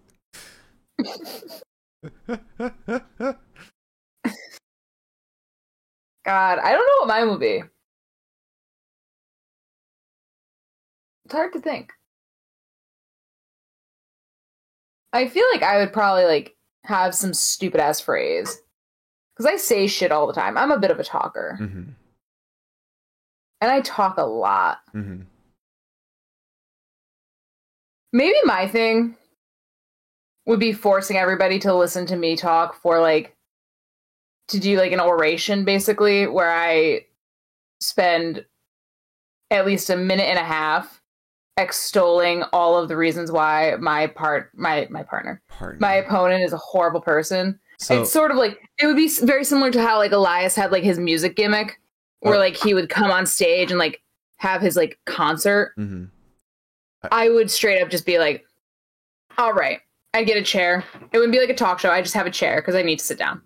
[6.24, 7.62] God, I don't know what mine will be.
[11.24, 11.92] It's hard to think.
[15.12, 18.60] I feel like I would probably like have some stupid ass phrase
[19.34, 20.56] because I say shit all the time.
[20.56, 21.82] I'm a bit of a talker, hmm
[23.62, 24.78] and I talk a lot.
[24.92, 25.22] hmm
[28.12, 29.16] Maybe my thing
[30.46, 33.36] would be forcing everybody to listen to me talk for like
[34.48, 37.06] to do like an oration basically where I
[37.80, 38.44] spend
[39.50, 41.02] at least a minute and a half
[41.58, 45.80] extolling all of the reasons why my part my my partner Pardon.
[45.80, 47.58] my opponent is a horrible person.
[47.78, 50.72] So, it's sort of like it would be very similar to how like Elias had
[50.72, 51.80] like his music gimmick
[52.20, 52.38] where Oh.
[52.38, 54.02] like he would come on stage and like
[54.38, 56.10] have his like concert mhm.
[57.10, 58.44] I would straight up just be like,
[59.38, 59.78] all right,
[60.12, 60.82] I'd get a chair.
[61.12, 61.90] It wouldn't be like a talk show.
[61.90, 63.40] I just have a chair because I need to sit down.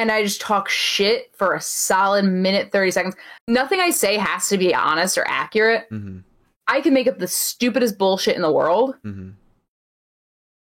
[0.00, 3.16] And I just talk shit for a solid minute, 30 seconds.
[3.46, 5.90] Nothing I say has to be honest or accurate.
[5.90, 6.24] Mhm.
[6.68, 9.34] I can make up the stupidest bullshit in the world, Mhm.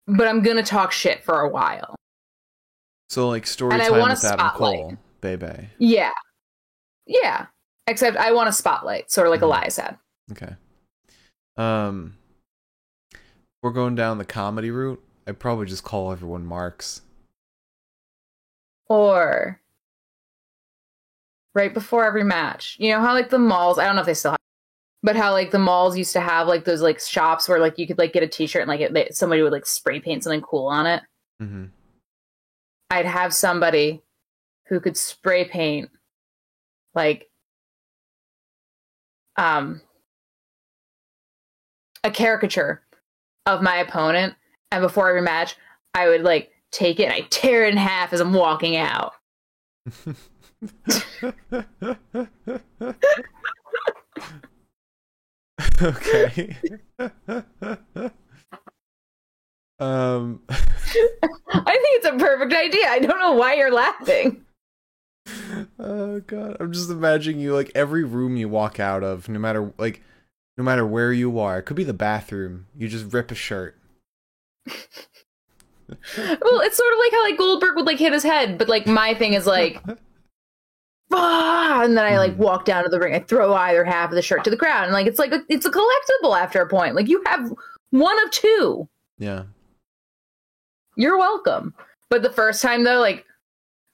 [0.07, 1.95] but I'm going to talk shit for a while.
[3.09, 4.79] So like story And I time want a with Adam spotlight.
[4.81, 5.70] Cole, baby.
[5.79, 6.12] Yeah.
[7.07, 7.47] Yeah.
[7.87, 9.45] Except I want a spotlight, sort of like Mhm.
[9.45, 9.99] Elias had.
[10.33, 10.55] Okay.
[11.57, 12.18] Um,
[13.62, 15.03] we're going down the comedy route.
[15.27, 17.01] I'd probably just call everyone Marks.
[18.89, 19.61] Or
[21.55, 22.76] right before every match.
[22.78, 24.39] You know how like the malls, I don't know if they still have,
[25.03, 27.87] but how like the malls used to have like those like shops where like you
[27.87, 30.41] could like get a t-shirt and like it, they, somebody would like spray paint something
[30.41, 31.03] cool on it.
[31.41, 31.66] Mm-hmm.
[32.91, 34.03] I'd have somebody
[34.66, 35.91] who could spray paint
[36.95, 37.28] like
[39.37, 39.80] um
[42.03, 42.82] a caricature
[43.47, 44.35] of my opponent
[44.70, 45.57] and before every match
[45.95, 49.14] I would like take it and I tear it in half as I'm walking out.
[55.83, 56.57] okay.
[59.79, 60.41] um.
[61.57, 62.87] I think it's a perfect idea.
[62.89, 64.45] I don't know why you're laughing.
[65.79, 69.72] Oh god, I'm just imagining you like every room you walk out of, no matter
[69.79, 70.03] like,
[70.57, 71.59] no matter where you are.
[71.59, 72.66] It could be the bathroom.
[72.77, 73.77] You just rip a shirt.
[76.17, 78.87] Well, it's sort of like how like Goldberg would like hit his head, but like
[78.87, 79.81] my thing is like
[81.13, 82.39] ah, and then I like Mhm.
[82.39, 83.15] walk down to the ring.
[83.15, 85.43] I throw either half of the shirt to the crowd, and like it's like a,
[85.49, 86.95] it's a collectible after a point.
[86.95, 87.53] Like you have
[87.91, 88.89] one of two.
[89.19, 89.45] Yeah.
[90.97, 91.75] You're welcome.
[92.11, 93.25] But the first time though, like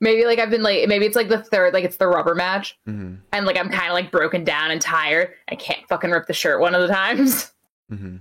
[0.01, 2.79] maybe like I've been like maybe it's like the third, like it's the rubber match,
[2.87, 5.35] hmm and like I'm kind of like broken down and tired.
[5.49, 7.53] I can't fucking rip the shirt one of the times.
[7.89, 8.17] hmm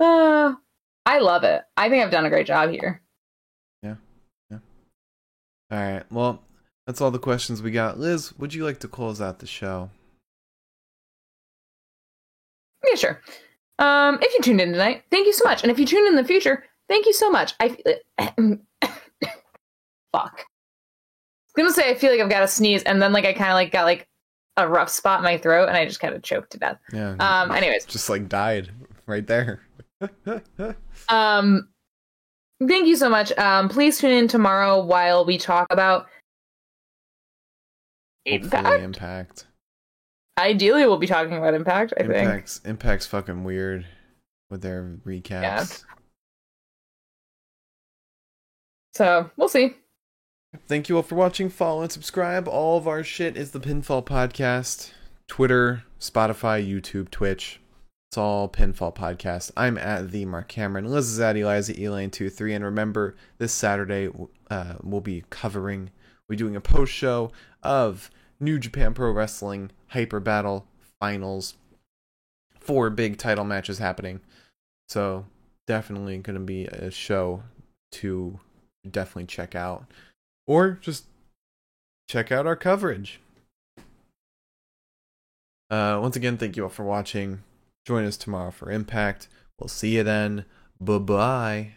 [0.00, 0.54] Uh,
[1.06, 1.62] I love it.
[1.76, 3.02] I think I've done a great job here.
[3.82, 3.96] Yeah.
[4.50, 4.58] Yeah.
[5.70, 6.02] All right.
[6.10, 6.42] Well,
[6.86, 7.98] that's all the questions we got.
[7.98, 9.90] Liz, would you like to close out the show?
[12.86, 13.20] Yeah, sure.
[13.78, 15.62] Um, if you tuned in tonight, thank you so much.
[15.62, 17.54] And if you tune in the future, thank you so much.
[17.60, 17.68] I
[20.12, 20.46] fuck.
[21.56, 23.32] I was gonna say I feel like I've got a sneeze, and then like I
[23.32, 24.08] kind of like got like
[24.56, 26.78] a rough spot in my throat, and I just kind of choked to death.
[26.92, 27.16] Yeah.
[27.18, 28.70] Um, anyways, just like died
[29.06, 29.60] right there.
[31.08, 31.68] um,
[32.66, 33.36] thank you so much.
[33.38, 36.06] Um, please tune in tomorrow while we talk about
[38.26, 38.82] Impact.
[38.82, 39.46] impact.
[40.38, 41.92] Ideally, we'll be talking about Impact.
[41.96, 42.14] I think.
[42.14, 43.86] Impact's Impact's fucking weird
[44.50, 45.84] with their recaps.
[48.94, 49.74] So we'll see.
[50.68, 51.48] Thank you all for watching.
[51.48, 52.46] Follow and subscribe.
[52.46, 54.92] All of our shit is the Pinfall Podcast.
[55.26, 57.60] Twitter, Spotify, YouTube, Twitch.
[58.14, 59.50] It's all Pinfall Podcast.
[59.56, 60.84] I'm at the Mark Cameron.
[60.84, 62.54] Liz is at Eliza Elaine23.
[62.54, 64.08] And remember, this Saturday
[64.48, 65.90] uh, we'll be covering,
[66.28, 67.32] we're doing a post show
[67.64, 70.64] of New Japan Pro Wrestling Hyper Battle
[71.00, 71.54] Finals.
[72.60, 74.20] Four big title matches happening.
[74.88, 75.24] So
[75.66, 77.42] definitely going to be a show
[77.94, 78.38] to
[78.88, 79.86] definitely check out
[80.46, 81.06] or just
[82.08, 83.18] check out our coverage.
[85.68, 87.42] Uh, once again, thank you all for watching.
[87.84, 89.28] Join us tomorrow for Impact.
[89.58, 90.46] We'll see you then.
[90.80, 91.76] Bye bye.